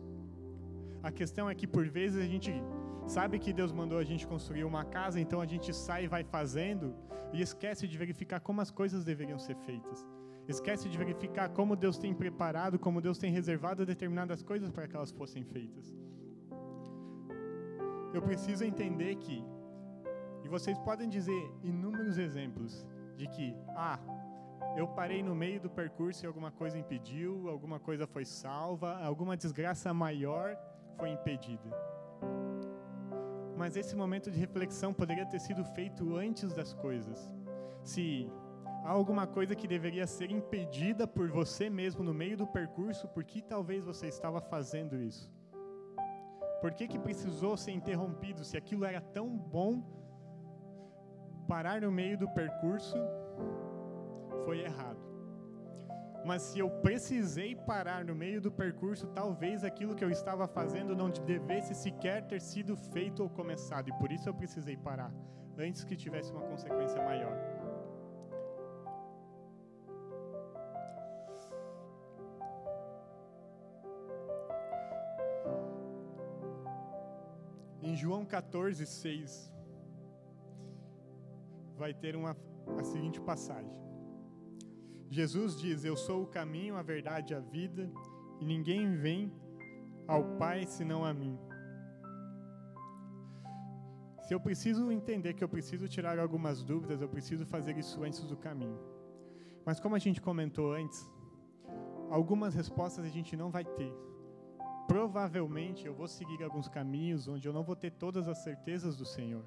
[1.02, 2.54] A questão é que por vezes a gente
[3.08, 6.24] sabe que Deus mandou a gente construir uma casa, então a gente sai e vai
[6.24, 6.96] fazendo
[7.34, 10.06] e esquece de verificar como as coisas deveriam ser feitas.
[10.48, 14.96] Esquece de verificar como Deus tem preparado, como Deus tem reservado determinadas coisas para que
[14.96, 15.96] elas fossem feitas.
[18.14, 19.44] Eu preciso entender que,
[20.44, 22.86] e vocês podem dizer inúmeros exemplos
[23.18, 24.00] de que, ah,
[24.78, 29.36] eu parei no meio do percurso e alguma coisa impediu, alguma coisa foi salva, alguma
[29.36, 30.58] desgraça maior
[30.98, 31.70] foi impedida.
[33.58, 37.32] Mas esse momento de reflexão poderia ter sido feito antes das coisas.
[37.84, 38.30] Se
[38.84, 43.24] há alguma coisa que deveria ser impedida por você mesmo no meio do percurso, por
[43.24, 45.32] que talvez você estava fazendo isso?
[46.62, 48.44] Por que, que precisou ser interrompido?
[48.44, 49.84] Se aquilo era tão bom,
[51.48, 52.98] parar no meio do percurso
[54.46, 55.05] foi errado.
[56.26, 60.96] Mas se eu precisei parar no meio do percurso, talvez aquilo que eu estava fazendo
[60.96, 65.14] não devesse sequer ter sido feito ou começado, e por isso eu precisei parar,
[65.56, 67.38] antes que tivesse uma consequência maior.
[77.84, 79.54] Em João 14, 6,
[81.78, 82.36] vai ter uma,
[82.80, 83.86] a seguinte passagem.
[85.10, 87.92] Jesus diz: Eu sou o caminho, a verdade e a vida,
[88.40, 89.32] e ninguém vem
[90.08, 91.38] ao Pai senão a mim.
[94.22, 98.24] Se eu preciso entender que eu preciso tirar algumas dúvidas, eu preciso fazer isso antes
[98.24, 98.80] do caminho.
[99.64, 101.08] Mas como a gente comentou antes,
[102.10, 103.94] algumas respostas a gente não vai ter.
[104.88, 109.06] Provavelmente eu vou seguir alguns caminhos onde eu não vou ter todas as certezas do
[109.06, 109.46] Senhor.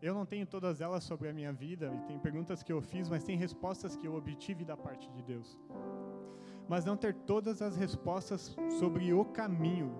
[0.00, 3.08] Eu não tenho todas elas sobre a minha vida, e tem perguntas que eu fiz,
[3.08, 5.58] mas tem respostas que eu obtive da parte de Deus.
[6.68, 9.92] Mas não ter todas as respostas sobre o caminho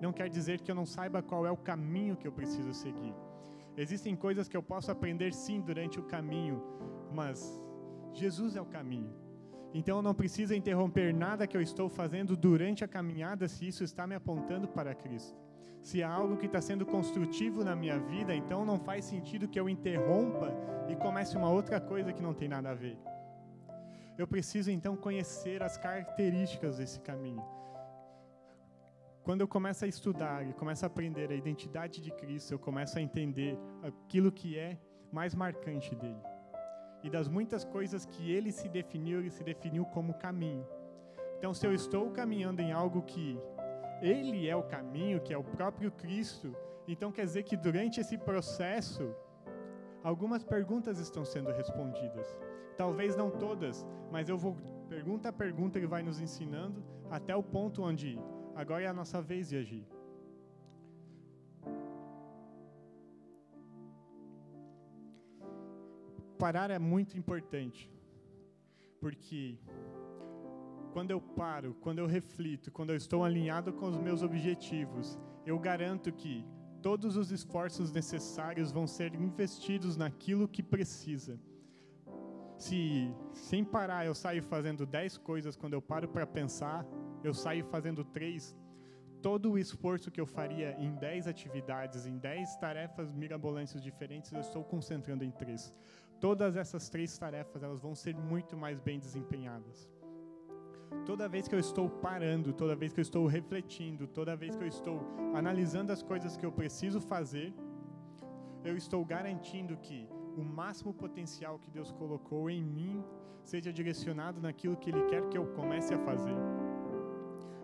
[0.00, 3.14] não quer dizer que eu não saiba qual é o caminho que eu preciso seguir.
[3.76, 6.60] Existem coisas que eu posso aprender sim durante o caminho,
[7.12, 7.60] mas
[8.12, 9.14] Jesus é o caminho.
[9.72, 13.84] Então eu não preciso interromper nada que eu estou fazendo durante a caminhada se isso
[13.84, 15.43] está me apontando para Cristo
[15.84, 19.60] se há algo que está sendo construtivo na minha vida, então não faz sentido que
[19.60, 20.50] eu interrompa
[20.88, 22.98] e comece uma outra coisa que não tem nada a ver.
[24.16, 27.44] Eu preciso então conhecer as características desse caminho.
[29.22, 32.96] Quando eu começo a estudar e começo a aprender a identidade de Cristo, eu começo
[32.98, 34.78] a entender aquilo que é
[35.12, 36.22] mais marcante dele.
[37.02, 40.66] E das muitas coisas que ele se definiu, ele se definiu como caminho.
[41.36, 43.38] Então, se eu estou caminhando em algo que
[44.12, 46.54] ele é o caminho, que é o próprio Cristo.
[46.86, 49.04] Então quer dizer que durante esse processo,
[50.02, 52.28] algumas perguntas estão sendo respondidas.
[52.76, 54.54] Talvez não todas, mas eu vou
[54.90, 58.20] pergunta a pergunta ele vai nos ensinando até o ponto onde
[58.54, 59.86] agora é a nossa vez de agir.
[66.38, 67.90] Parar é muito importante,
[69.00, 69.58] porque
[70.94, 75.58] quando eu paro, quando eu reflito, quando eu estou alinhado com os meus objetivos, eu
[75.58, 76.46] garanto que
[76.80, 81.36] todos os esforços necessários vão ser investidos naquilo que precisa.
[82.56, 86.86] Se sem parar eu saio fazendo dez coisas, quando eu paro para pensar,
[87.24, 88.56] eu saio fazendo três,
[89.20, 94.38] todo o esforço que eu faria em dez atividades, em dez tarefas mirabolantes diferentes, eu
[94.38, 95.74] estou concentrando em três.
[96.20, 99.92] Todas essas três tarefas elas vão ser muito mais bem desempenhadas.
[101.04, 104.62] Toda vez que eu estou parando, toda vez que eu estou refletindo, toda vez que
[104.62, 105.00] eu estou
[105.34, 107.52] analisando as coisas que eu preciso fazer,
[108.64, 113.04] eu estou garantindo que o máximo potencial que Deus colocou em mim
[113.42, 116.36] seja direcionado naquilo que Ele quer que eu comece a fazer.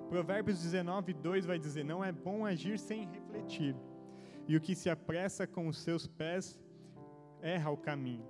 [0.09, 3.75] Provérbios 19, 2 vai dizer: Não é bom agir sem refletir,
[4.47, 6.61] e o que se apressa com os seus pés
[7.41, 8.27] erra o caminho.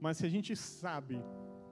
[0.00, 1.22] Mas se a gente sabe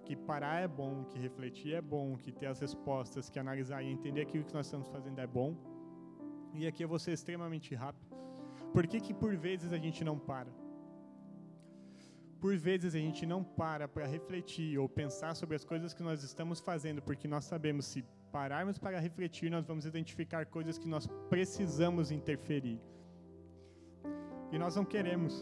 [0.06, 3.88] que parar é bom, que refletir é bom, que ter as respostas, que analisar e
[3.96, 5.50] entender aquilo que nós estamos fazendo é bom.
[6.54, 8.06] E aqui eu vou ser extremamente rápido.
[8.72, 10.52] Por que, que por vezes a gente não para?
[12.40, 16.22] Por vezes a gente não para para refletir ou pensar sobre as coisas que nós
[16.22, 21.08] estamos fazendo, porque nós sabemos se pararmos para refletir, nós vamos identificar coisas que nós
[21.28, 22.80] precisamos interferir.
[24.52, 25.34] E nós não queremos.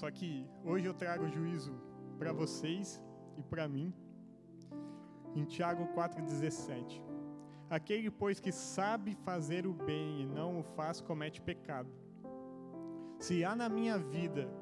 [0.00, 0.30] Só que
[0.64, 1.74] hoje eu trago juízo
[2.20, 3.02] para vocês
[3.38, 3.94] e para mim.
[5.34, 7.00] Em Tiago 4,17:
[7.70, 11.88] Aquele, pois, que sabe fazer o bem e não o faz, comete pecado.
[13.18, 14.52] Se há na minha vida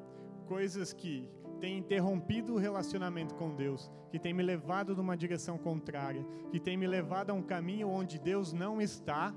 [0.47, 6.25] coisas que têm interrompido o relacionamento com Deus, que têm me levado numa direção contrária,
[6.49, 9.35] que têm me levado a um caminho onde Deus não está,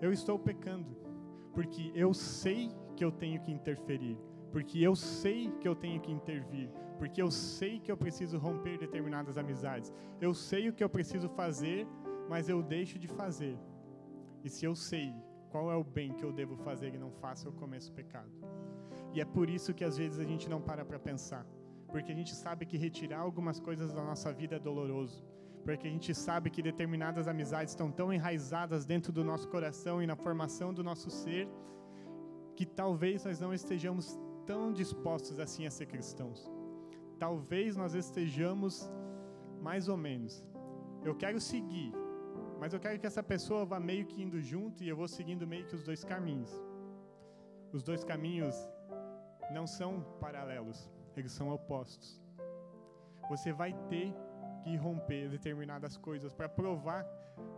[0.00, 0.96] eu estou pecando,
[1.52, 4.18] porque eu sei que eu tenho que interferir
[4.52, 8.78] porque eu sei que eu tenho que intervir, porque eu sei que eu preciso romper
[8.78, 11.86] determinadas amizades, eu sei o que eu preciso fazer,
[12.28, 13.58] mas eu deixo de fazer.
[14.44, 15.14] E se eu sei
[15.50, 18.30] qual é o bem que eu devo fazer e não faço, eu começo o pecado.
[19.14, 21.46] E é por isso que às vezes a gente não para para pensar,
[21.90, 25.24] porque a gente sabe que retirar algumas coisas da nossa vida é doloroso,
[25.64, 30.06] porque a gente sabe que determinadas amizades estão tão enraizadas dentro do nosso coração e
[30.06, 31.48] na formação do nosso ser,
[32.56, 36.50] que talvez nós não estejamos tão dispostos assim a ser cristãos.
[37.18, 38.90] Talvez nós estejamos
[39.60, 40.44] mais ou menos.
[41.04, 41.92] Eu quero seguir,
[42.60, 45.46] mas eu quero que essa pessoa vá meio que indo junto e eu vou seguindo
[45.46, 46.50] meio que os dois caminhos.
[47.72, 48.56] Os dois caminhos
[49.52, 52.20] não são paralelos, eles são opostos.
[53.28, 54.14] Você vai ter
[54.62, 57.04] que romper determinadas coisas para provar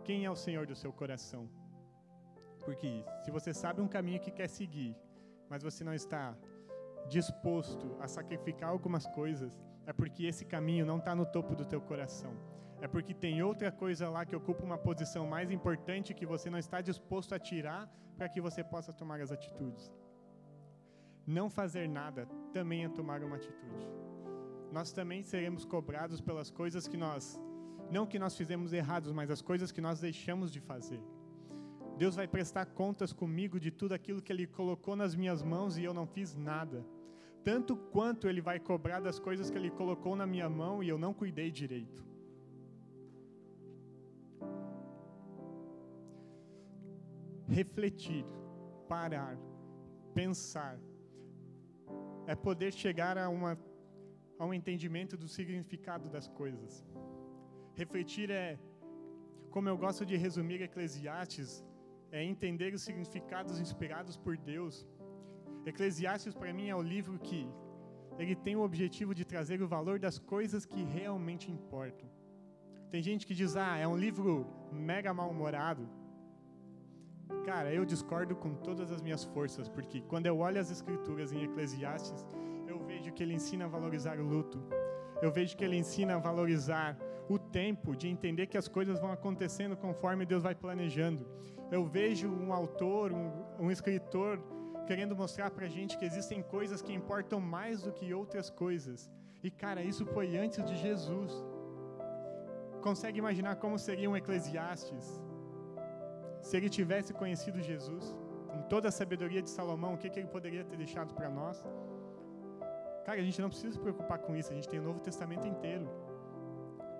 [0.03, 1.49] quem é o Senhor do seu coração.
[2.63, 4.95] Porque se você sabe um caminho que quer seguir,
[5.49, 6.35] mas você não está
[7.07, 9.51] disposto a sacrificar algumas coisas,
[9.85, 12.33] é porque esse caminho não está no topo do teu coração.
[12.81, 16.59] É porque tem outra coisa lá que ocupa uma posição mais importante que você não
[16.59, 19.93] está disposto a tirar para que você possa tomar as atitudes.
[21.25, 23.87] Não fazer nada também é tomar uma atitude.
[24.71, 27.39] Nós também seremos cobrados pelas coisas que nós,
[27.89, 31.01] não que nós fizemos errados, mas as coisas que nós deixamos de fazer.
[31.97, 35.83] Deus vai prestar contas comigo de tudo aquilo que Ele colocou nas minhas mãos e
[35.83, 36.85] eu não fiz nada
[37.47, 40.97] tanto quanto Ele vai cobrar das coisas que Ele colocou na minha mão e eu
[41.05, 42.03] não cuidei direito.
[47.47, 48.25] Refletir,
[48.89, 49.37] parar,
[50.19, 50.75] pensar,
[52.25, 53.51] é poder chegar a, uma,
[54.39, 56.83] a um entendimento do significado das coisas.
[57.75, 58.57] Refletir é,
[59.51, 61.63] como eu gosto de resumir Eclesiastes,
[62.11, 64.75] é entender os significados inspirados por Deus
[65.65, 67.49] Eclesiastes para mim é o livro que
[68.19, 72.07] ele tem o objetivo de trazer o valor das coisas que realmente importam.
[72.89, 75.89] Tem gente que diz: "Ah, é um livro mega mal-humorado".
[77.43, 81.43] Cara, eu discordo com todas as minhas forças, porque quando eu olho as escrituras em
[81.43, 82.25] Eclesiastes,
[82.67, 84.59] eu vejo que ele ensina a valorizar o luto.
[85.21, 86.97] Eu vejo que ele ensina a valorizar
[87.27, 91.25] o tempo de entender que as coisas vão acontecendo conforme Deus vai planejando.
[91.71, 94.39] Eu vejo um autor, um, um escritor
[94.85, 99.09] querendo mostrar para a gente que existem coisas que importam mais do que outras coisas.
[99.43, 101.31] E cara, isso foi antes de Jesus.
[102.81, 105.05] Consegue imaginar como seria um Eclesiastes
[106.41, 108.15] se ele tivesse conhecido Jesus?
[108.51, 111.63] Com toda a sabedoria de Salomão, o que, que ele poderia ter deixado para nós?
[113.05, 115.47] Cara, a gente não precisa se preocupar com isso, a gente tem o Novo Testamento
[115.47, 115.89] inteiro.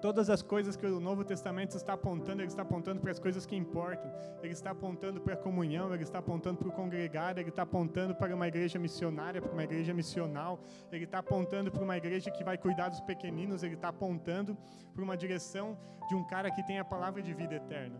[0.06, 3.44] Todas as coisas que o Novo Testamento está apontando, ele está apontando para as coisas
[3.44, 4.14] que importam.
[4.44, 8.14] Ele está apontando para a comunhão, ele está apontando para o congregar, ele está apontando
[8.14, 10.60] para uma igreja missionária, para uma igreja missional,
[10.92, 14.56] ele está apontando para uma igreja que vai cuidar dos pequeninos, ele está apontando
[14.94, 15.76] para uma direção
[16.08, 18.00] de um cara que tem a palavra de vida eterna.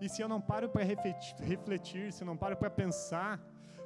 [0.00, 3.40] E se eu não paro para refletir, se eu não paro para pensar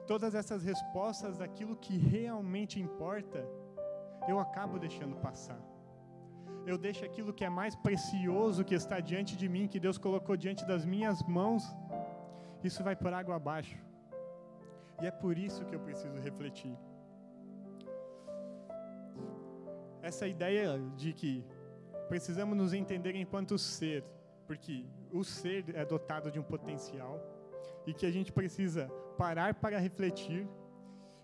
[0.06, 3.42] todas essas respostas daquilo que realmente importa,
[4.28, 5.58] eu acabo deixando passar
[6.66, 10.36] eu deixo aquilo que é mais precioso que está diante de mim, que Deus colocou
[10.36, 11.62] diante das minhas mãos,
[12.62, 13.78] isso vai por água abaixo.
[15.00, 16.76] E é por isso que eu preciso refletir.
[20.02, 21.44] Essa ideia de que
[22.08, 24.04] precisamos nos entender enquanto ser,
[24.46, 27.20] porque o ser é dotado de um potencial
[27.86, 30.48] e que a gente precisa parar para refletir,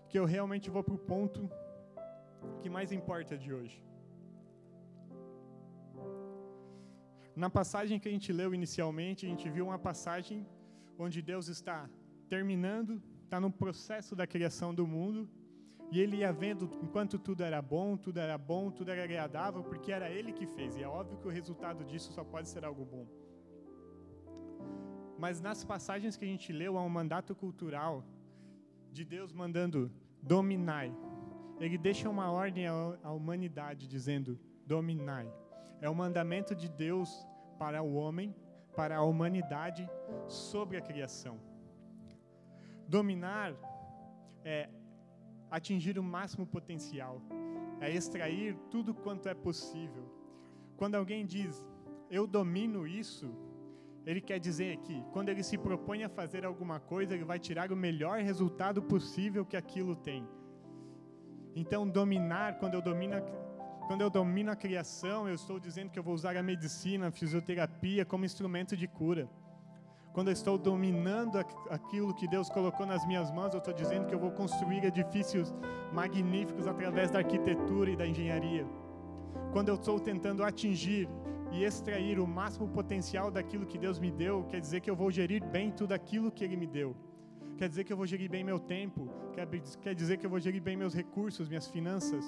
[0.09, 1.49] que eu realmente vou para o ponto
[2.61, 3.83] que mais importa de hoje.
[7.35, 10.45] Na passagem que a gente leu inicialmente, a gente viu uma passagem
[10.97, 11.89] onde Deus está
[12.29, 15.29] terminando, está no processo da criação do mundo,
[15.91, 19.91] e ele ia vendo enquanto tudo era bom, tudo era bom, tudo era agradável, porque
[19.91, 22.85] era ele que fez, e é óbvio que o resultado disso só pode ser algo
[22.85, 23.05] bom.
[25.17, 28.03] Mas nas passagens que a gente leu, há um mandato cultural
[28.91, 30.93] de Deus mandando dominai.
[31.59, 35.31] Ele deixa uma ordem à humanidade dizendo: dominai.
[35.81, 38.35] É o mandamento de Deus para o homem,
[38.75, 39.89] para a humanidade,
[40.27, 41.39] sobre a criação.
[42.87, 43.53] Dominar
[44.43, 44.69] é
[45.49, 47.21] atingir o máximo potencial,
[47.79, 50.05] é extrair tudo quanto é possível.
[50.77, 51.65] Quando alguém diz,
[52.09, 53.33] eu domino isso,
[54.05, 57.71] ele quer dizer que quando ele se propõe a fazer alguma coisa, ele vai tirar
[57.71, 60.27] o melhor resultado possível que aquilo tem.
[61.55, 63.15] Então, dominar, quando eu domino
[63.87, 67.11] quando eu domino a criação, eu estou dizendo que eu vou usar a medicina, a
[67.11, 69.29] fisioterapia como instrumento de cura.
[70.13, 71.37] Quando eu estou dominando
[71.69, 75.53] aquilo que Deus colocou nas minhas mãos, eu estou dizendo que eu vou construir edifícios
[75.93, 78.65] magníficos através da arquitetura e da engenharia.
[79.51, 81.07] Quando eu estou tentando atingir
[81.51, 85.11] e extrair o máximo potencial daquilo que Deus me deu, quer dizer que eu vou
[85.11, 86.95] gerir bem tudo aquilo que Ele me deu.
[87.57, 89.09] Quer dizer que eu vou gerir bem meu tempo,
[89.81, 92.25] quer, dizer que eu vou gerir bem meus recursos, minhas finanças.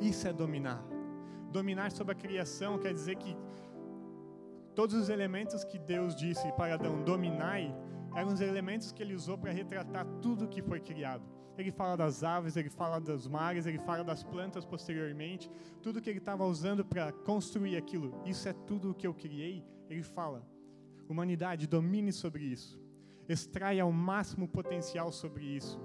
[0.00, 0.84] Isso é dominar.
[1.50, 3.36] Dominar sobre a criação quer dizer que
[4.74, 7.74] todos os elementos que Deus disse para Adão dominai
[8.14, 11.24] eram os elementos que ele usou para retratar tudo que foi criado.
[11.56, 15.48] Ele fala das aves, ele fala dos mares, ele fala das plantas posteriormente,
[15.80, 18.20] tudo que ele estava usando para construir aquilo.
[18.24, 19.64] Isso é tudo o que eu criei.
[19.88, 20.44] Ele fala:
[21.08, 22.80] humanidade, domine sobre isso.
[23.28, 25.80] Extraia o máximo potencial sobre isso.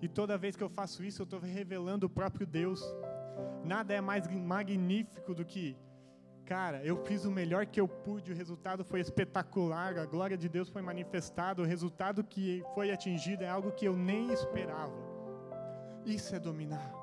[0.00, 2.82] E toda vez que eu faço isso, eu estou revelando o próprio Deus.
[3.64, 5.76] Nada é mais magnífico do que,
[6.44, 10.48] cara, eu fiz o melhor que eu pude, o resultado foi espetacular, a glória de
[10.48, 14.94] Deus foi manifestada, o resultado que foi atingido é algo que eu nem esperava.
[16.04, 16.94] Isso é dominar.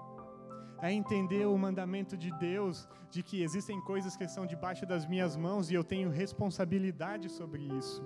[0.81, 5.35] É entender o mandamento de Deus de que existem coisas que estão debaixo das minhas
[5.35, 8.03] mãos e eu tenho responsabilidade sobre isso.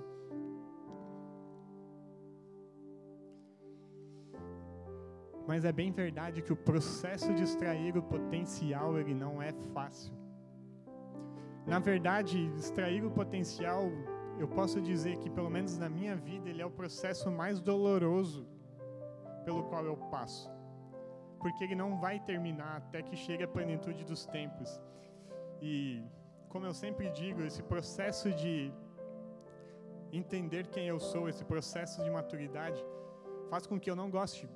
[5.48, 10.12] Mas é bem verdade que o processo de extrair o potencial ele não é fácil.
[11.66, 13.84] Na verdade, extrair o potencial,
[14.38, 18.46] eu posso dizer que pelo menos na minha vida ele é o processo mais doloroso
[19.46, 20.50] pelo qual eu passo.
[21.40, 24.78] Porque ele não vai terminar até que chegue a plenitude dos tempos.
[25.62, 26.04] E
[26.50, 28.70] como eu sempre digo, esse processo de
[30.12, 32.84] entender quem eu sou, esse processo de maturidade,
[33.48, 34.46] faz com que eu não goste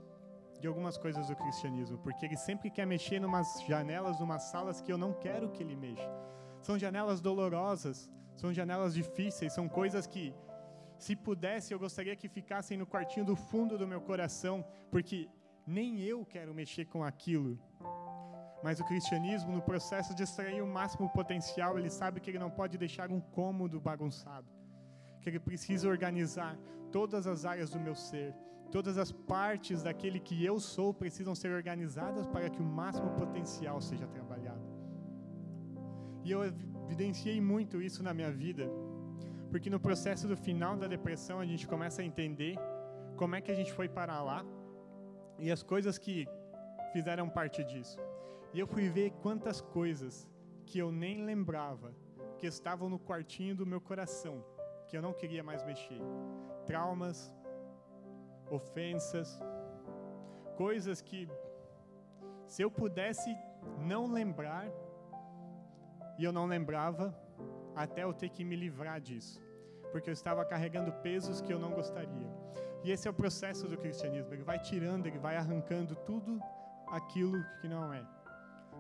[0.63, 4.81] de algumas coisas do cristianismo, porque ele sempre quer mexer em umas janelas, umas salas
[4.81, 6.09] que eu não quero que ele mexa.
[6.67, 10.33] São janelas dolorosas, são janelas difíceis, são coisas que,
[10.97, 15.29] se pudesse, eu gostaria que ficassem no quartinho do fundo do meu coração, porque
[15.67, 17.59] nem eu quero mexer com aquilo.
[18.63, 22.53] Mas o cristianismo, no processo de extrair o máximo potencial, ele sabe que ele não
[22.61, 24.49] pode deixar um cômodo bagunçado,
[25.21, 26.57] que ele precisa organizar
[26.93, 28.33] todas as áreas do meu ser,
[28.73, 33.81] Todas as partes daquele que eu sou precisam ser organizadas para que o máximo potencial
[33.83, 34.67] seja trabalhado.
[36.25, 38.67] E eu evidenciei muito isso na minha vida,
[39.51, 42.57] porque no processo do final da depressão a gente começa a entender
[43.17, 44.43] como é que a gente foi para lá
[45.39, 46.27] e as coisas que
[46.95, 48.01] fizeram parte disso.
[48.55, 50.27] E eu fui ver quantas coisas
[50.65, 51.95] que eu nem lembrava
[52.39, 54.43] que estavam no quartinho do meu coração,
[54.89, 56.01] que eu não queria mais mexer.
[56.67, 57.35] Traumas,
[58.59, 59.29] ofensas,
[60.57, 61.21] coisas que,
[62.47, 63.31] se eu pudesse
[63.91, 64.67] não lembrar,
[66.19, 67.05] e eu não lembrava
[67.75, 69.41] até eu ter que me livrar disso,
[69.91, 72.31] porque eu estava carregando pesos que eu não gostaria.
[72.85, 76.39] E esse é o processo do cristianismo, ele vai tirando, ele vai arrancando tudo
[76.89, 78.05] aquilo que não é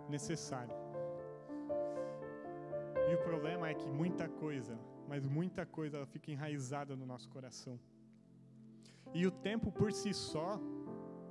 [0.08, 0.74] necessário.
[3.10, 7.28] E o problema é que muita coisa, mas muita coisa, ela fica enraizada no nosso
[7.28, 7.78] coração.
[9.14, 10.60] E o tempo por si só,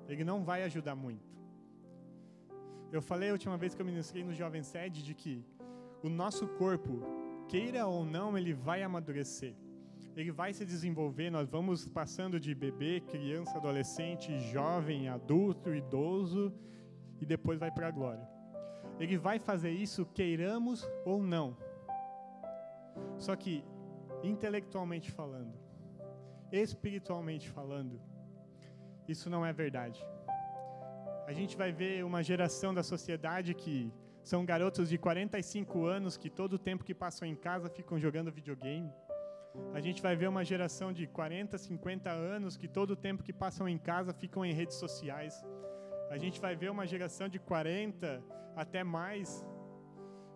[0.08, 1.32] ele não vai ajudar muito.
[2.92, 5.46] Eu falei a última vez que eu ministrei no Jovem Sede de que
[6.04, 7.02] o nosso corpo,
[7.48, 9.56] queira ou não, ele vai amadurecer.
[10.16, 16.54] Ele vai se desenvolver, nós vamos passando de bebê, criança, adolescente, jovem, adulto, idoso
[17.22, 18.28] e depois vai para a glória.
[19.00, 21.56] Ele vai fazer isso queiramos ou não.
[23.18, 23.64] Só que
[24.22, 25.58] intelectualmente falando,
[26.52, 28.02] espiritualmente falando,
[29.08, 30.06] isso não é verdade.
[31.28, 33.92] A gente vai ver uma geração da sociedade que
[34.24, 38.32] são garotos de 45 anos que todo o tempo que passam em casa ficam jogando
[38.32, 38.92] videogame.
[39.74, 43.34] A gente vai ver uma geração de 40, 50 anos que todo o tempo que
[43.34, 45.44] passam em casa ficam em redes sociais.
[46.10, 48.24] A gente vai ver uma geração de 40
[48.56, 49.46] até mais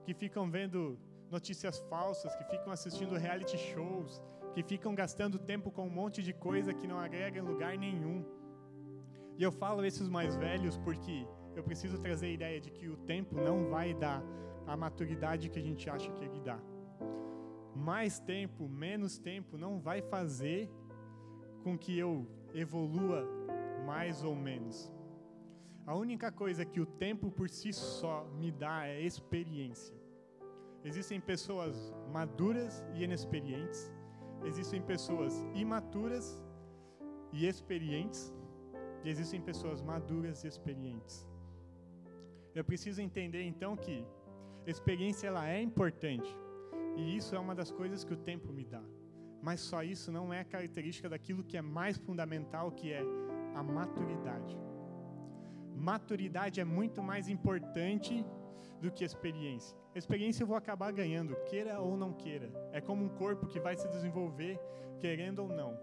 [0.04, 1.00] que ficam vendo
[1.30, 4.22] notícias falsas, que ficam assistindo reality shows,
[4.56, 8.24] que ficam gastando tempo com um monte de coisa que não agrega em lugar nenhum.
[9.38, 11.28] E eu falo esses mais velhos porque
[11.58, 14.24] eu preciso trazer a ideia de que o tempo não vai dar
[14.66, 16.58] a maturidade que a gente acha que ele dá.
[17.76, 20.72] Mais tempo, menos tempo não vai fazer
[21.62, 23.28] com que eu evolua
[23.86, 24.90] mais ou menos.
[25.86, 29.94] A única coisa que o tempo por si só me dá é experiência.
[30.82, 33.92] Existem pessoas maduras e inexperientes,
[34.44, 36.42] existem pessoas imaturas
[37.32, 38.34] e experientes,
[39.04, 41.28] e existem pessoas maduras e experientes.
[42.54, 44.06] Eu preciso entender então que
[44.66, 46.36] experiência ela é importante,
[46.96, 48.84] e isso é uma das coisas que o tempo me dá.
[49.42, 53.04] Mas só isso não é característica daquilo que é mais fundamental, que é
[53.54, 54.58] a maturidade.
[55.76, 58.26] Maturidade é muito mais importante
[58.82, 59.78] do que experiência.
[59.94, 62.50] Experiência eu vou acabar ganhando, queira ou não queira.
[62.72, 64.60] É como um corpo que vai se desenvolver,
[65.00, 65.80] querendo ou não.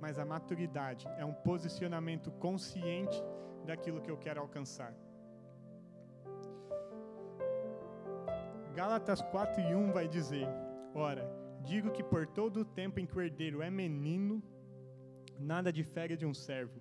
[0.00, 3.22] Mas a maturidade é um posicionamento consciente
[3.64, 4.94] daquilo que eu quero alcançar.
[8.74, 10.46] Gálatas 4 e 1 vai dizer:
[10.94, 11.24] Ora,
[11.62, 14.42] digo que por todo o tempo em que o herdeiro é menino,
[15.38, 16.80] nada difere de um servo,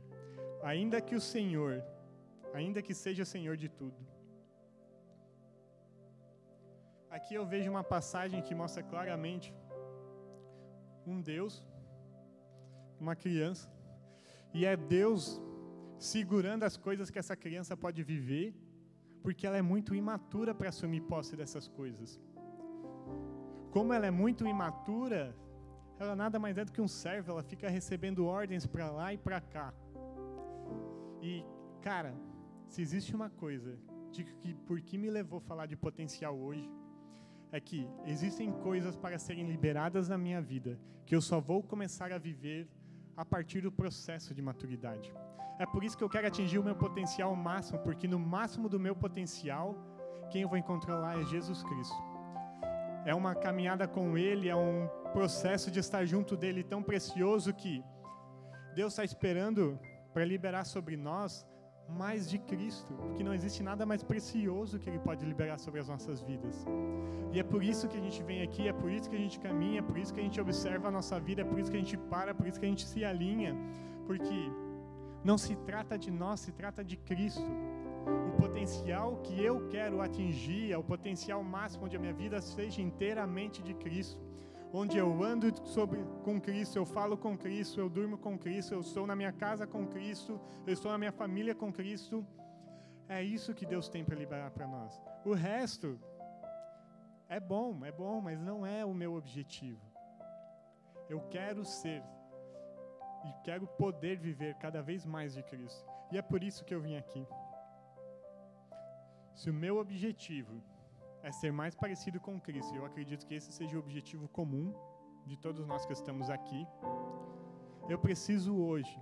[0.61, 1.83] ainda que o Senhor,
[2.53, 4.12] ainda que seja Senhor de tudo.
[7.15, 9.53] Aqui eu vejo uma passagem que mostra claramente
[11.05, 11.63] um Deus,
[12.99, 13.71] uma criança,
[14.51, 15.39] e é Deus
[15.99, 18.47] segurando as coisas que essa criança pode viver,
[19.21, 22.19] porque ela é muito imatura para assumir posse dessas coisas.
[23.69, 25.35] Como ela é muito imatura,
[25.99, 29.19] ela nada mais é do que um servo, ela fica recebendo ordens para lá e
[29.19, 29.71] para cá.
[31.21, 31.45] E,
[31.79, 32.11] cara,
[32.67, 33.77] se existe uma coisa
[34.09, 36.67] de que por que me levou a falar de potencial hoje,
[37.53, 42.11] é que existem coisas para serem liberadas na minha vida que eu só vou começar
[42.11, 42.67] a viver
[43.15, 45.13] a partir do processo de maturidade.
[45.59, 48.79] É por isso que eu quero atingir o meu potencial máximo, porque no máximo do
[48.79, 49.77] meu potencial,
[50.31, 51.95] quem eu vou encontrar lá é Jesus Cristo.
[53.05, 57.83] É uma caminhada com Ele, é um processo de estar junto dele tão precioso que
[58.73, 59.79] Deus está esperando
[60.11, 61.45] para liberar sobre nós
[61.89, 65.87] mais de Cristo, porque não existe nada mais precioso que Ele pode liberar sobre as
[65.87, 66.65] nossas vidas.
[67.31, 69.39] E é por isso que a gente vem aqui, é por isso que a gente
[69.39, 71.77] caminha, é por isso que a gente observa a nossa vida, é por isso que
[71.77, 73.55] a gente para, é por isso que a gente se alinha,
[74.05, 74.51] porque
[75.23, 77.49] não se trata de nós, se trata de Cristo.
[78.29, 82.81] O potencial que eu quero atingir, é o potencial máximo onde a minha vida seja
[82.81, 84.32] inteiramente de Cristo
[84.75, 88.81] onde eu ando sobre, com Cristo, eu falo com Cristo, eu durmo com Cristo, eu
[88.81, 92.25] estou na minha casa com Cristo, eu estou na minha família com Cristo.
[93.07, 94.99] É isso que Deus tem para liberar para nós.
[95.23, 95.99] O resto
[97.29, 99.81] é bom, é bom, mas não é o meu objetivo.
[101.07, 102.01] Eu quero ser
[103.25, 105.85] e quero poder viver cada vez mais de Cristo.
[106.11, 107.27] E é por isso que eu vim aqui.
[109.35, 110.63] Se o meu objetivo
[111.23, 112.75] é ser mais parecido com Cristo.
[112.75, 114.73] Eu acredito que esse seja o objetivo comum
[115.25, 116.67] de todos nós que estamos aqui.
[117.89, 118.95] Eu preciso hoje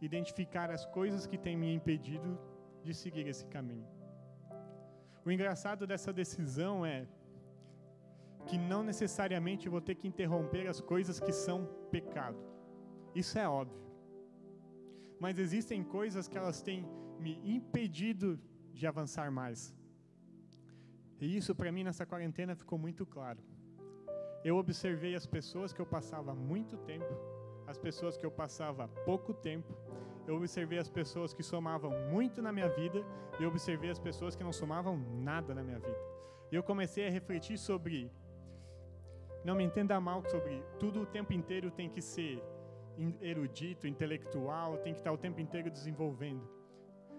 [0.00, 2.38] identificar as coisas que têm me impedido
[2.84, 3.88] de seguir esse caminho.
[5.24, 7.06] O engraçado dessa decisão é
[8.46, 12.38] que não necessariamente vou ter que interromper as coisas que são pecado.
[13.14, 13.78] Isso é óbvio.
[15.18, 16.88] Mas existem coisas que elas têm
[17.18, 18.40] me impedido
[18.72, 19.74] de avançar mais.
[21.20, 23.38] E isso para mim nessa quarentena ficou muito claro.
[24.42, 27.14] Eu observei as pessoas que eu passava muito tempo,
[27.66, 29.72] as pessoas que eu passava pouco tempo.
[30.26, 33.04] Eu observei as pessoas que somavam muito na minha vida
[33.38, 36.00] e observei as pessoas que não somavam nada na minha vida.
[36.50, 38.10] E eu comecei a refletir sobre
[39.44, 42.42] não me entenda mal sobre tudo o tempo inteiro tem que ser
[43.20, 46.46] erudito, intelectual, tem que estar o tempo inteiro desenvolvendo.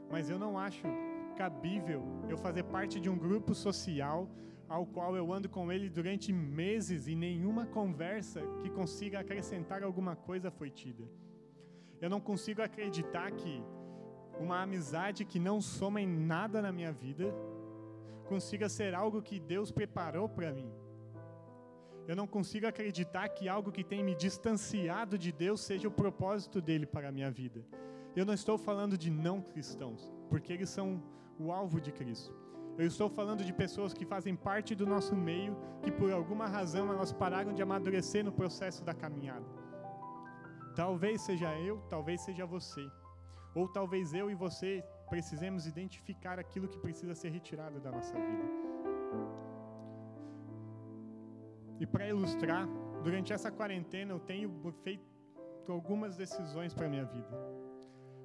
[0.09, 0.85] Mas eu não acho
[1.32, 4.29] cabível eu fazer parte de um grupo social
[4.67, 10.15] ao qual eu ando com ele durante meses e nenhuma conversa que consiga acrescentar alguma
[10.15, 11.03] coisa foi tida.
[11.99, 13.63] Eu não consigo acreditar que
[14.39, 17.34] uma amizade que não soma em nada na minha vida
[18.27, 20.71] consiga ser algo que Deus preparou para mim.
[22.07, 26.61] Eu não consigo acreditar que algo que tem me distanciado de Deus seja o propósito
[26.61, 27.63] dele para a minha vida.
[28.15, 30.88] Eu não estou falando de não cristãos, porque eles são
[31.38, 32.34] o alvo de Cristo.
[32.77, 35.53] Eu estou falando de pessoas que fazem parte do nosso meio,
[35.84, 39.45] que por alguma razão elas pararam de amadurecer no processo da caminhada.
[40.73, 42.84] Talvez seja eu, talvez seja você.
[43.53, 44.71] Ou talvez eu e você
[45.09, 48.47] precisemos identificar aquilo que precisa ser retirado da nossa vida.
[51.82, 52.65] E para ilustrar,
[53.03, 54.49] durante essa quarentena eu tenho
[54.86, 55.03] feito
[55.67, 57.34] algumas decisões para minha vida.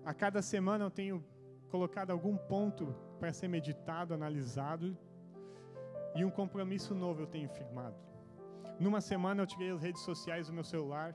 [0.05, 1.25] A cada semana eu tenho
[1.71, 4.97] colocado algum ponto para ser meditado, analisado,
[6.15, 7.97] e um compromisso novo eu tenho firmado.
[8.81, 11.15] Numa semana eu tirei as redes sociais do meu celular,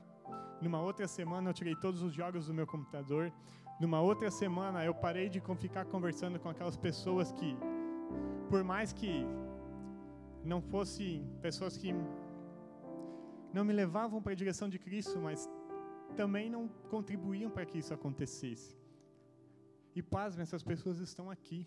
[0.60, 3.32] numa outra semana eu tirei todos os jogos do meu computador,
[3.80, 7.56] numa outra semana eu parei de ficar conversando com aquelas pessoas que,
[8.48, 9.26] por mais que
[10.44, 11.92] não fossem pessoas que
[13.52, 15.48] não me levavam para a direção de Cristo, mas
[16.16, 18.81] também não contribuíam para que isso acontecesse.
[19.94, 21.66] E pasmem, essas pessoas estão aqui.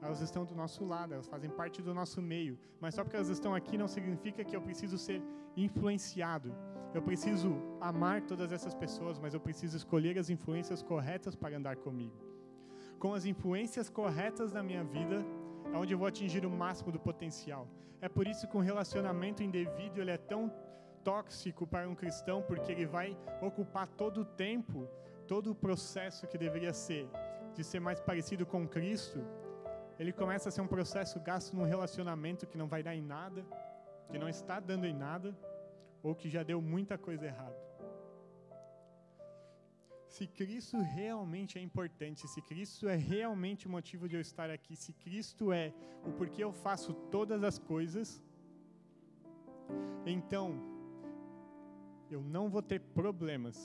[0.00, 2.58] Elas estão do nosso lado, elas fazem parte do nosso meio.
[2.80, 5.22] Mas só porque elas estão aqui não significa que eu preciso ser
[5.56, 6.52] influenciado.
[6.92, 11.76] Eu preciso amar todas essas pessoas, mas eu preciso escolher as influências corretas para andar
[11.76, 12.16] comigo.
[12.98, 15.24] Com as influências corretas na minha vida,
[15.72, 17.66] é onde eu vou atingir o máximo do potencial.
[18.00, 20.52] É por isso que um relacionamento indevido ele é tão
[21.04, 24.88] tóxico para um cristão, porque ele vai ocupar todo o tempo
[25.32, 27.04] todo o processo que deveria ser
[27.56, 29.18] de ser mais parecido com Cristo,
[29.98, 33.40] ele começa a ser um processo gasto num relacionamento que não vai dar em nada,
[34.10, 35.30] que não está dando em nada,
[36.02, 37.58] ou que já deu muita coisa errada.
[40.06, 44.76] Se Cristo realmente é importante, se Cristo é realmente o motivo de eu estar aqui,
[44.76, 45.72] se Cristo é
[46.04, 48.22] o porquê eu faço todas as coisas,
[50.04, 50.46] então
[52.10, 53.56] eu não vou ter problemas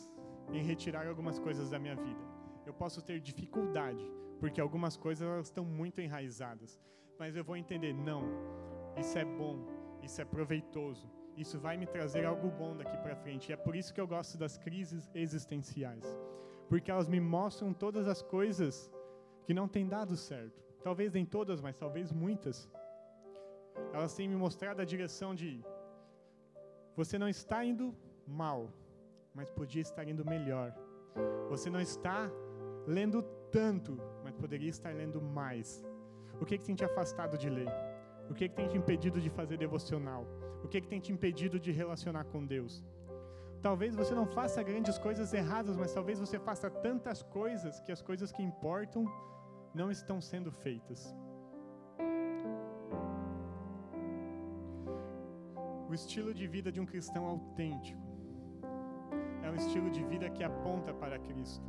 [0.52, 2.22] em retirar algumas coisas da minha vida.
[2.66, 4.04] Eu posso ter dificuldade,
[4.40, 6.80] porque algumas coisas elas estão muito enraizadas,
[7.20, 8.24] mas eu vou entender, não,
[8.98, 9.66] isso é bom,
[10.02, 13.50] isso é proveitoso, isso vai me trazer algo bom daqui para frente.
[13.50, 16.06] E é por isso que eu gosto das crises existenciais,
[16.68, 18.92] porque elas me mostram todas as coisas
[19.46, 20.62] que não têm dado certo.
[20.84, 22.70] Talvez nem todas, mas talvez muitas.
[23.94, 25.64] Elas têm me mostrado a direção de
[26.96, 27.96] você não está indo
[28.26, 28.74] mal,
[29.38, 30.70] mas podia estar indo melhor.
[31.48, 32.20] Você não está
[32.88, 33.22] lendo
[33.52, 33.92] tanto,
[34.24, 35.86] mas poderia estar lendo mais.
[36.42, 37.70] O que, que tem te afastado de ler?
[38.32, 40.26] O que, que tem te impedido de fazer devocional?
[40.64, 42.84] O que, que tem te impedido de relacionar com Deus?
[43.62, 48.02] Talvez você não faça grandes coisas erradas, mas talvez você faça tantas coisas que as
[48.02, 49.06] coisas que importam
[49.74, 51.16] não estão sendo feitas.
[55.88, 58.07] O estilo de vida de um cristão autêntico
[59.48, 61.66] é um estilo de vida que aponta para Cristo.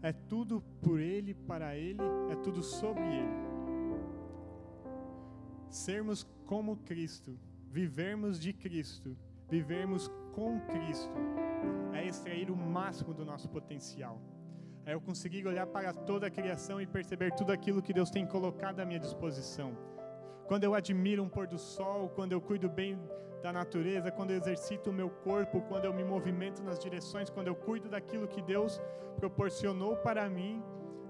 [0.00, 2.00] É tudo por Ele, para Ele,
[2.30, 3.48] é tudo sobre Ele.
[5.68, 7.38] Sermos como Cristo,
[7.70, 9.16] vivermos de Cristo,
[9.50, 11.18] vivermos com Cristo,
[11.92, 14.18] é extrair o máximo do nosso potencial.
[14.86, 18.26] É eu conseguir olhar para toda a criação e perceber tudo aquilo que Deus tem
[18.26, 19.76] colocado à minha disposição.
[20.46, 22.98] Quando eu admiro um pôr do sol, quando eu cuido bem
[23.42, 27.48] da natureza, quando eu exercito o meu corpo, quando eu me movimento nas direções, quando
[27.48, 28.80] eu cuido daquilo que Deus
[29.16, 30.62] proporcionou para mim,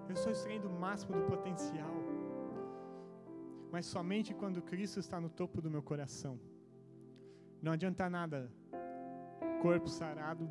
[0.08, 1.94] eu estou extraindo o máximo do potencial.
[3.72, 6.34] Mas somente quando Cristo está no topo do meu coração.
[7.60, 8.38] Não adianta nada,
[9.60, 10.48] corpo sarado,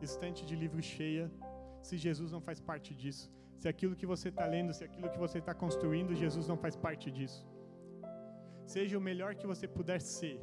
[0.00, 1.30] estante de livro cheia,
[1.82, 3.30] se Jesus não faz parte disso.
[3.60, 6.76] Se aquilo que você está lendo, se aquilo que você está construindo, Jesus não faz
[6.76, 7.46] parte disso.
[8.74, 10.40] Seja o melhor que você puder ser,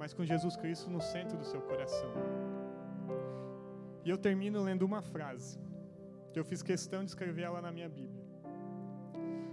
[0.00, 2.10] mas com Jesus Cristo no centro do seu coração.
[4.02, 5.60] E eu termino lendo uma frase,
[6.32, 8.24] que eu fiz questão de escrever ela na minha Bíblia.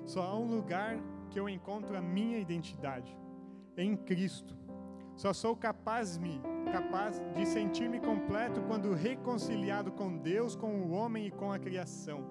[0.05, 0.97] Só há um lugar
[1.29, 3.13] que eu encontro a minha identidade,
[3.75, 4.55] em Cristo.
[5.17, 6.39] Só sou capaz, me,
[6.71, 12.23] capaz de sentir-me completo quando reconciliado com Deus, com o homem e com a criação.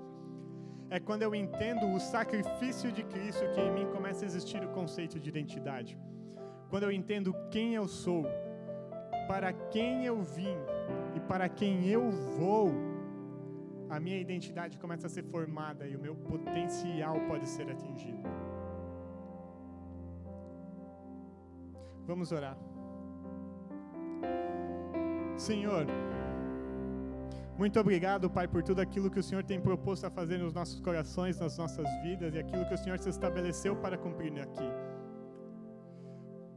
[0.88, 4.70] É quando eu entendo o sacrifício de Cristo que em mim começa a existir o
[4.70, 5.98] conceito de identidade.
[6.70, 8.24] Quando eu entendo quem eu sou,
[9.28, 10.56] para quem eu vim
[11.14, 12.72] e para quem eu vou,
[13.88, 18.28] a minha identidade começa a ser formada e o meu potencial pode ser atingido.
[22.06, 22.56] Vamos orar.
[25.36, 25.86] Senhor,
[27.58, 30.80] muito obrigado, Pai, por tudo aquilo que o Senhor tem proposto a fazer nos nossos
[30.80, 34.68] corações, nas nossas vidas e aquilo que o Senhor se estabeleceu para cumprir aqui.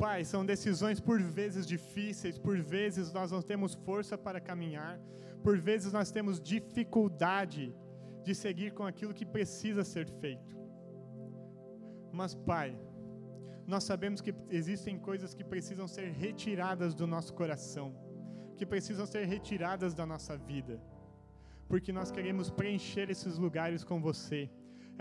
[0.04, 4.96] Pai, são decisões por vezes difíceis, por vezes nós não temos força para caminhar,
[5.46, 7.66] por vezes nós temos dificuldade
[8.24, 10.54] de seguir com aquilo que precisa ser feito.
[12.20, 12.70] Mas, Pai,
[13.74, 17.90] nós sabemos que existem coisas que precisam ser retiradas do nosso coração
[18.60, 20.76] que precisam ser retiradas da nossa vida,
[21.70, 24.50] porque nós queremos preencher esses lugares com você.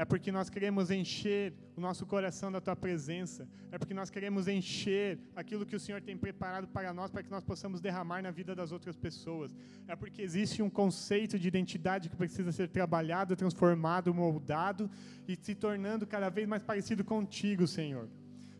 [0.01, 3.49] É porque nós queremos encher o nosso coração da tua presença.
[3.72, 7.30] É porque nós queremos encher aquilo que o Senhor tem preparado para nós, para que
[7.36, 9.51] nós possamos derramar na vida das outras pessoas.
[9.88, 14.88] É porque existe um conceito de identidade que precisa ser trabalhado, transformado, moldado
[15.26, 18.09] e se tornando cada vez mais parecido contigo, Senhor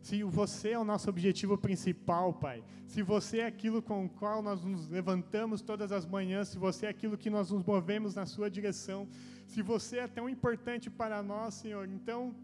[0.03, 4.43] se você é o nosso objetivo principal, Pai, se você é aquilo com o qual
[4.43, 8.27] nós nos levantamos todas as manhãs, se você é aquilo que nós nos movemos na
[8.27, 9.09] Sua direção,
[9.47, 12.35] se você é tão importante para nós, Senhor, então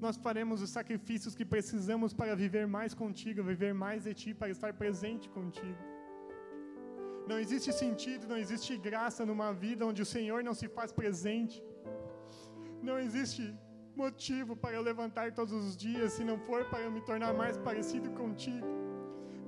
[0.00, 4.50] nós faremos os sacrifícios que precisamos para viver mais contigo, viver mais de Ti, para
[4.50, 5.80] estar presente contigo.
[7.30, 11.62] Não existe sentido, não existe graça numa vida onde o Senhor não se faz presente.
[12.82, 13.42] Não existe
[13.96, 18.66] motivo para levantar todos os dias se não for para me tornar mais parecido contigo.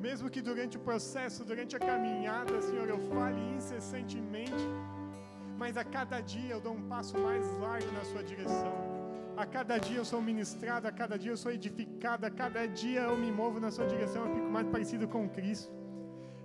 [0.01, 4.64] Mesmo que durante o processo, durante a caminhada, Senhor, eu fale incessantemente,
[5.57, 8.74] mas a cada dia eu dou um passo mais largo na Sua direção.
[9.36, 13.03] A cada dia eu sou ministrado, a cada dia eu sou edificado, a cada dia
[13.03, 15.72] eu me movo na Sua direção, eu fico mais parecido com Cristo.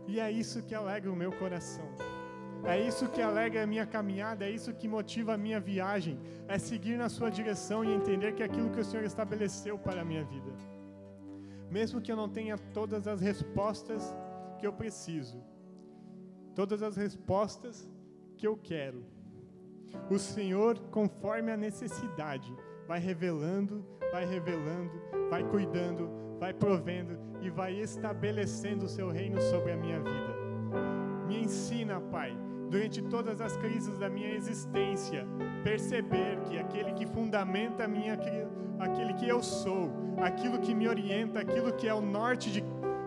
[0.07, 2.16] E é isso que alegra o meu coração.
[2.64, 6.58] É isso que alegra a minha caminhada, é isso que motiva a minha viagem, é
[6.58, 10.05] seguir na sua direção e entender que é aquilo que o Senhor estabeleceu para a
[10.05, 10.51] minha vida.
[11.70, 14.16] Mesmo que eu não tenha todas as respostas
[14.58, 15.41] que eu preciso,
[16.55, 17.88] todas as respostas
[18.38, 19.05] que eu quero,
[20.10, 22.53] o Senhor, conforme a necessidade,
[22.88, 24.91] vai revelando, vai revelando,
[25.30, 30.36] vai cuidando, vai provendo e vai estabelecendo o seu reino sobre a minha vida.
[31.28, 32.38] Me ensina, Pai,
[32.70, 35.26] durante todas as crises da minha existência,
[35.63, 38.18] perceber que aquele que fundamenta a minha,
[38.80, 39.91] aquele que eu sou,
[40.22, 42.63] aquilo que me orienta, aquilo que é o norte de,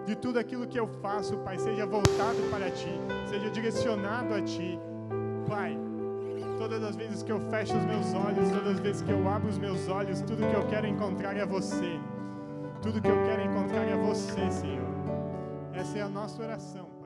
[0.06, 2.92] de tudo aquilo que eu faço, Pai, seja voltado para Ti,
[3.28, 4.78] seja direcionado a Ti.
[5.46, 5.76] Pai,
[6.56, 9.48] todas as vezes que eu fecho os meus olhos, todas as vezes que eu abro
[9.48, 11.98] os meus olhos, tudo que eu quero encontrar é você.
[12.82, 14.88] Tudo que eu quero encontrar é você, Senhor.
[15.74, 16.99] Essa é a nossa oração.